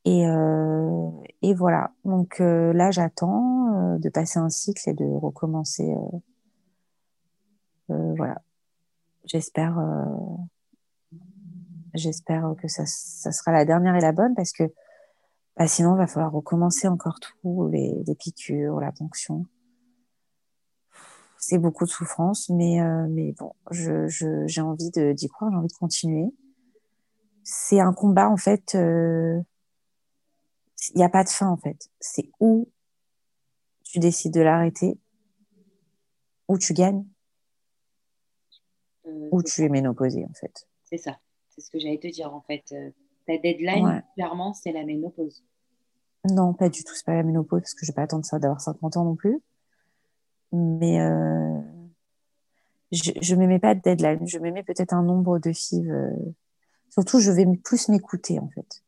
[0.04, 1.10] Et, euh,
[1.42, 1.92] et voilà.
[2.04, 5.94] Donc euh, là, j'attends euh, de passer un cycle et de recommencer.
[7.88, 8.42] voilà.
[9.24, 9.78] J'espère,
[11.94, 14.64] j'espère que ça, ça sera la dernière et la bonne parce que
[15.56, 19.46] bah, sinon, il va falloir recommencer encore tout, les, les piqûres, la ponction.
[21.38, 25.68] C'est beaucoup de souffrance, mais, mais bon, je, je, j'ai envie d'y croire, j'ai envie
[25.68, 26.32] de continuer.
[27.45, 28.74] C'est un combat, en fait.
[28.74, 29.40] euh,
[30.95, 31.88] il n'y a pas de fin en fait.
[32.01, 32.68] C'est où
[33.84, 34.99] tu décides de l'arrêter,
[36.49, 37.05] où tu gagnes,
[39.07, 40.66] Euh, où c'est tu es ménopausée en fait.
[40.84, 41.18] C'est ça.
[41.51, 42.64] C'est ce que j'allais te dire en fait.
[42.72, 42.90] Euh,
[43.26, 44.03] ta deadline, Ouais.
[44.14, 45.45] clairement, c'est la ménopause.
[46.28, 48.38] Non, pas du tout, c'est pas la ménopause parce que je vais pas attendre ça
[48.40, 49.40] d'avoir 50 ans non plus.
[50.53, 51.61] Mais euh,
[52.90, 55.88] je, me mets pas de deadline, je mets peut-être un nombre de FIV.
[55.90, 56.11] euh,
[56.93, 58.82] Surtout, je vais plus m'écouter en fait.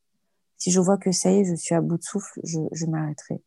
[0.59, 2.85] Si je vois que ça y est, je suis à bout de souffle, je, je
[2.85, 3.43] m'arrêterai.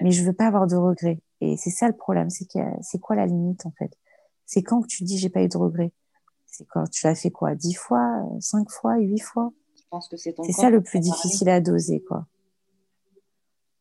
[0.00, 1.20] Mais je veux pas avoir de regrets.
[1.40, 3.90] Et c'est ça le problème, c'est quoi la limite en fait?
[4.46, 5.92] C'est quand que tu dis j'ai pas eu de regrets?
[6.46, 9.52] C'est quand tu l'as fait quoi Dix fois, cinq fois, huit fois?
[9.76, 12.28] Je pense que c'est ton C'est ça le plus difficile à doser, quoi.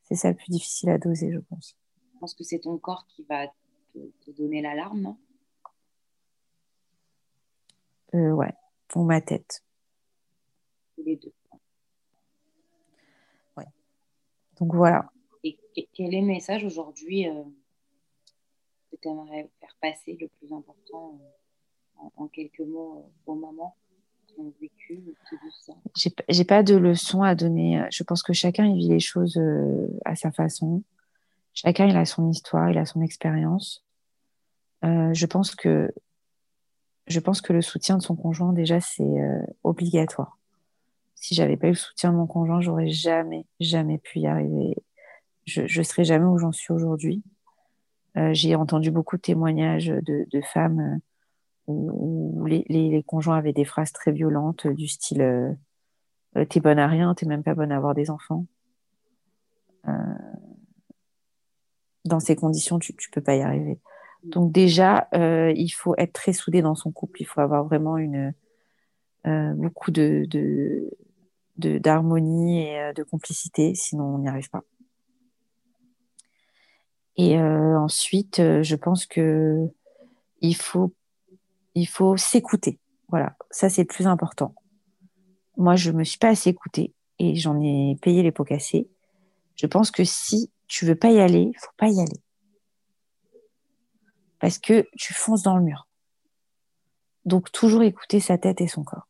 [0.06, 1.78] C'est ça le plus difficile à doser, je pense.
[2.16, 3.48] Je pense que c'est ton corps qui va
[3.94, 5.18] te, te donner l'alarme, non?
[8.16, 8.54] Euh, ouais,
[8.88, 9.64] pour ma tête.
[11.02, 11.34] Tous les deux.
[14.60, 15.10] Donc voilà.
[15.44, 17.42] Et que- quel est le message aujourd'hui euh,
[18.92, 23.36] que tu aimerais faire passer le plus important euh, en, en quelques mots euh, aux
[23.36, 23.76] mamans
[24.28, 25.74] qui ont vécu ou qui vivent ça?
[25.96, 27.84] J'ai p- j'ai pas de leçon à donner.
[27.92, 30.84] Je pense que chacun il vit les choses euh, à sa façon.
[31.56, 33.84] Chacun il a son histoire, il a son expérience.
[34.84, 35.92] Je pense que
[37.08, 39.22] je pense que le soutien de son conjoint déjà c'est
[39.64, 40.38] obligatoire.
[41.22, 44.76] Si j'avais pas eu le soutien de mon conjoint, j'aurais jamais jamais pu y arriver.
[45.46, 47.22] Je je serais jamais où j'en suis aujourd'hui.
[48.18, 51.00] Euh, j'ai entendu beaucoup de témoignages de, de femmes
[51.70, 55.54] euh, où, les, les, les conjoints avaient des phrases très violentes euh, du style euh,
[56.50, 58.48] t'es bonne à rien, t'es même pas bonne à avoir des enfants.
[59.88, 59.92] Euh,
[62.04, 63.80] dans ces conditions, tu, tu peux pas y arriver.
[64.24, 67.22] Donc déjà, il faut être très soudé dans son couple.
[67.22, 68.34] Il faut avoir vraiment une
[69.26, 70.90] beaucoup de- de-
[71.58, 74.64] d'harmonie et euh, de complicité, sinon on n'y arrive pas.
[77.18, 79.68] Et euh, ensuite, euh, je pense que
[80.40, 80.94] il faut
[81.76, 82.80] il faut s'écouter.
[83.10, 84.56] Voilà, ça c'est le plus important.
[85.58, 88.90] Moi, je me suis pas assez écoutée et j'en ai payé les pots cassés.
[89.56, 92.20] Je pense que si tu veux pas y aller, faut pas y aller.
[94.40, 95.88] Parce que tu fonces dans le mur.
[97.26, 99.08] Donc, toujours écouter sa tête et son corps.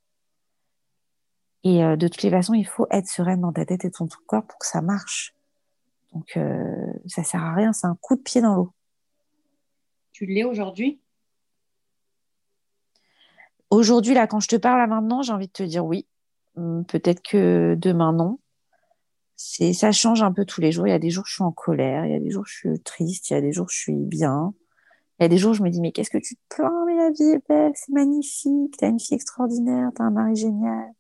[1.63, 4.07] Et euh, de toutes les façons, il faut être sereine dans ta tête et ton
[4.25, 5.35] corps pour que ça marche.
[6.13, 8.73] Donc, euh, ça sert à rien, c'est un coup de pied dans l'eau.
[10.11, 10.99] Tu l'es aujourd'hui?
[13.69, 16.05] Aujourd'hui, là, quand je te parle là maintenant, j'ai envie de te dire oui.
[16.57, 18.39] Hum, Peut-être que demain, non.
[19.38, 20.85] C'est, ça change un peu tous les jours.
[20.85, 22.05] Il y a des jours, je suis en colère.
[22.05, 23.29] Il y a des jours, je suis triste.
[23.29, 24.53] Il y a des jours, je suis bien.
[25.19, 26.85] Il y a des jours, je me dis, mais qu'est-ce que tu te plains?
[26.85, 28.75] Mais la vie est belle, c'est magnifique.
[28.77, 30.91] T'as une fille extraordinaire, t'as un mari génial.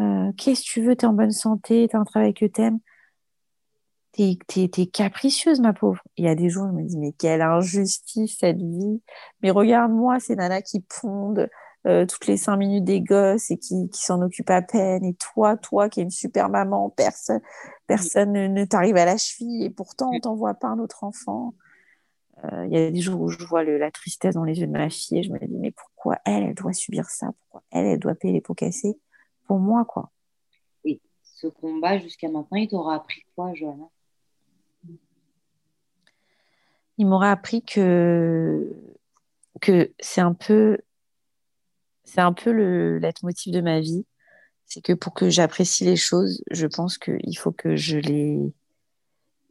[0.00, 0.96] Euh, qu'est-ce que tu veux?
[0.96, 2.80] T'es en bonne santé, t'as un travail que t'aimes.
[4.12, 6.02] T'es, t'es, t'es capricieuse, ma pauvre.
[6.16, 9.02] Il y a des jours, je me dis, mais quelle injustice cette vie.
[9.42, 11.48] Mais regarde-moi, ces nanas qui pondent
[11.86, 15.04] euh, toutes les cinq minutes des gosses et qui, qui s'en occupe à peine.
[15.04, 17.40] Et toi, toi qui es une super maman, personne,
[17.86, 21.54] personne ne, t'arrive à la cheville et pourtant on t'envoie pas un autre enfant.
[22.44, 24.72] Euh, il y a des jours où je vois la tristesse dans les yeux de
[24.72, 27.28] ma fille et je me dis mais pourquoi elle, elle doit subir ça?
[27.38, 28.98] Pourquoi elle, elle doit payer les pots cassés?
[29.50, 30.12] Pour moi, quoi.
[30.84, 33.88] Et ce combat jusqu'à maintenant, il t'aura appris quoi, Johanna?
[36.98, 38.72] Il m'aura appris que
[39.60, 40.78] que c'est un peu
[42.04, 44.06] c'est un peu le leitmotiv de ma vie.
[44.66, 48.54] C'est que pour que j'apprécie les choses, je pense qu'il faut que je les,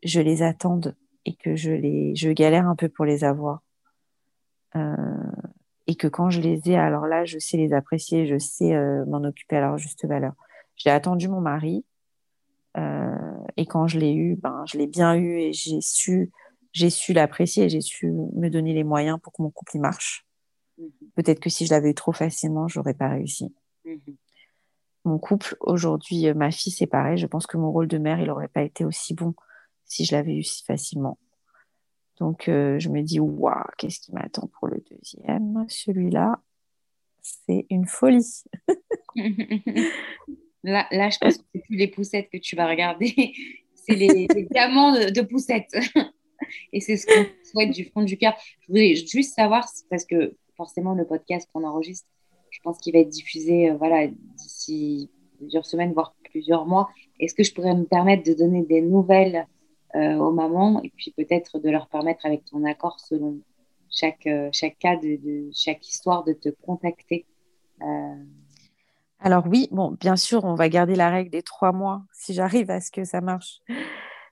[0.04, 0.96] je les attende
[1.26, 3.64] et que je, les, je galère un peu pour les avoir.
[4.78, 4.96] Euh,
[5.90, 9.04] et que quand je les ai, alors là, je sais les apprécier, je sais euh,
[9.08, 10.34] m'en occuper à leur juste valeur.
[10.76, 11.84] J'ai attendu mon mari
[12.78, 13.16] euh,
[13.58, 16.32] et quand je l'ai eu, ben, je l'ai bien eu et j'ai su,
[16.74, 20.28] j'ai su l'apprécier et j'ai su me donner les moyens pour que mon couple marche.
[20.78, 20.92] Mhm.
[21.16, 23.52] Peut-être que si je l'avais eu trop facilement, j'aurais pas réussi.
[23.84, 24.16] Mhm.
[25.06, 27.18] Mon couple, aujourd'hui, euh, ma fille, c'est pareil.
[27.18, 29.34] Je pense que mon rôle de mère, il n'aurait pas été aussi bon
[29.86, 31.18] si je l'avais eu si facilement.
[32.20, 35.66] Donc, euh, je me dis, waouh, qu'est-ce qui m'attend pour le deuxième?
[35.70, 36.42] Celui-là,
[37.22, 38.44] c'est une folie.
[40.64, 43.14] là, là, je pense que c'est plus les poussettes que tu vas regarder,
[43.74, 45.76] c'est les, diamants de, poussettes.
[46.74, 48.34] Et c'est ce qu'on souhaite du fond du cœur.
[48.62, 52.08] Je voulais juste savoir, parce que forcément, le podcast qu'on enregistre,
[52.50, 56.90] je pense qu'il va être diffusé euh, voilà, d'ici plusieurs semaines, voire plusieurs mois.
[57.20, 59.48] Est-ce que je pourrais me permettre de donner des nouvelles
[59.96, 63.40] aux mamans et puis peut-être de leur permettre, avec ton accord, selon
[63.90, 67.26] chaque, euh, chaque cas, de, chaque histoire, de te contacter
[69.20, 72.70] Alors oui, bon, bien sûr, on va garder la règle des trois mois si j'arrive
[72.70, 73.62] à ce que ça marche.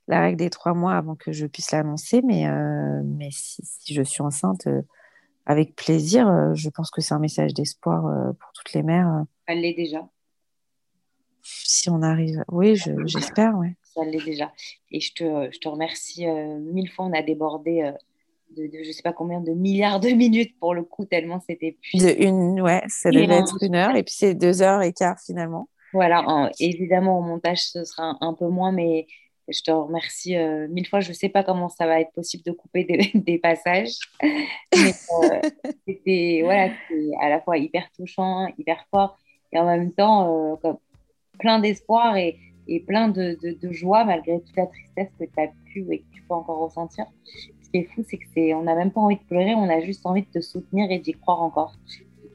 [0.08, 2.46] La règle des trois mois avant que je puisse l'annoncer, mais,
[3.04, 4.66] mais si, si, je suis enceinte,
[5.48, 6.28] avec plaisir.
[6.28, 9.24] Euh, je pense que c'est un message d'espoir euh, pour toutes les mères.
[9.48, 10.08] Ça l'est déjà.
[11.42, 12.76] Si on arrive, oui,
[13.06, 13.58] j'espère.
[13.58, 13.78] ouais.
[13.98, 14.52] Ça l'est déjà.
[14.92, 17.06] Et je te, je te remercie euh, mille fois.
[17.06, 17.92] On a débordé
[18.56, 21.78] de, je ne sais pas combien de milliards de minutes pour le coup, tellement c'était
[21.82, 22.08] puissant.
[22.08, 25.20] De une, ouais, ça devait être une heure et puis c'est deux heures et quart
[25.20, 25.68] finalement.
[25.94, 29.08] Voilà, évidemment au montage ce sera un peu moins, mais
[29.48, 31.00] je te remercie euh, mille fois.
[31.00, 32.84] Je ne sais pas comment ça va être possible de couper
[33.14, 33.96] des, passages.
[34.22, 34.94] Mais
[35.24, 35.42] euh,
[35.88, 36.72] c'était voilà,
[37.22, 39.18] à la fois hyper touchant, hyper fort
[39.54, 40.74] et en même temps euh,
[41.40, 42.38] plein d'espoir et,
[42.68, 43.38] et, plein de,
[43.72, 47.06] joie malgré toute la tristesse que tu as pu et que tu peux encore ressentir.
[47.26, 49.70] Ce qui est fou, c'est que c'est, on n'a même pas envie de pleurer, on
[49.70, 51.76] a juste envie de te soutenir et d'y croire encore.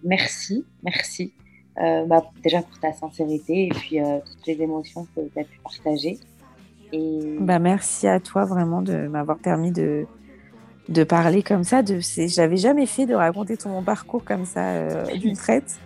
[0.05, 1.33] Merci, merci.
[1.77, 6.19] Bah, déjà pour ta sincérité et puis toutes les émotions que tu as pu partager.
[7.41, 10.07] Bah, merci à toi vraiment de m'avoir permis de,
[10.89, 11.83] de parler comme ça.
[11.83, 15.81] De, j'avais jamais fait de raconter tout mon parcours comme ça euh, d'une traite.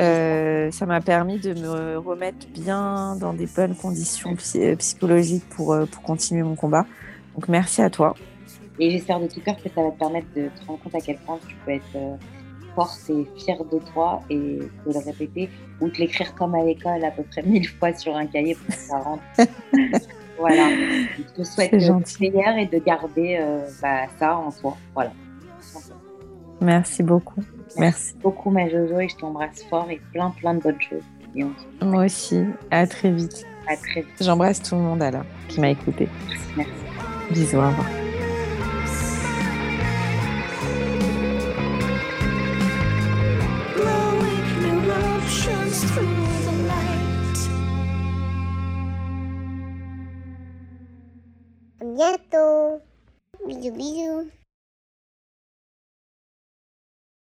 [0.00, 5.76] Euh, ça m'a permis de me remettre bien dans des bonnes conditions euh, psychologiques pour,
[5.90, 6.84] pour continuer mon combat.
[7.34, 8.14] Donc merci à toi.
[8.78, 11.00] Et j'espère de tout cœur que ça va te permettre de te rendre compte à
[11.00, 12.18] quel point tu peux être
[12.74, 15.48] forte et fière de toi et de le répéter
[15.80, 18.66] ou de l'écrire comme à l'école à peu près mille fois sur un cahier pour
[18.66, 19.22] que ça rentre.
[20.38, 20.68] voilà.
[21.16, 24.76] Je te souhaite de meilleur et de garder euh, bah, ça en toi.
[24.94, 25.12] Voilà.
[26.60, 27.42] Merci beaucoup.
[27.76, 28.14] Merci.
[28.22, 31.02] beaucoup, ma Jojo, et je t'embrasse fort et plein, plein de bonnes choses.
[31.82, 32.44] Moi aussi.
[32.70, 33.44] À très vite.
[33.68, 34.14] À très vite.
[34.20, 36.08] J'embrasse tout le monde alors qui m'a écouté.
[36.28, 36.72] Merci, merci.
[37.30, 37.86] Bisous, au revoir.
[51.94, 52.82] bientôt.
[53.46, 54.43] Bisous, bisous.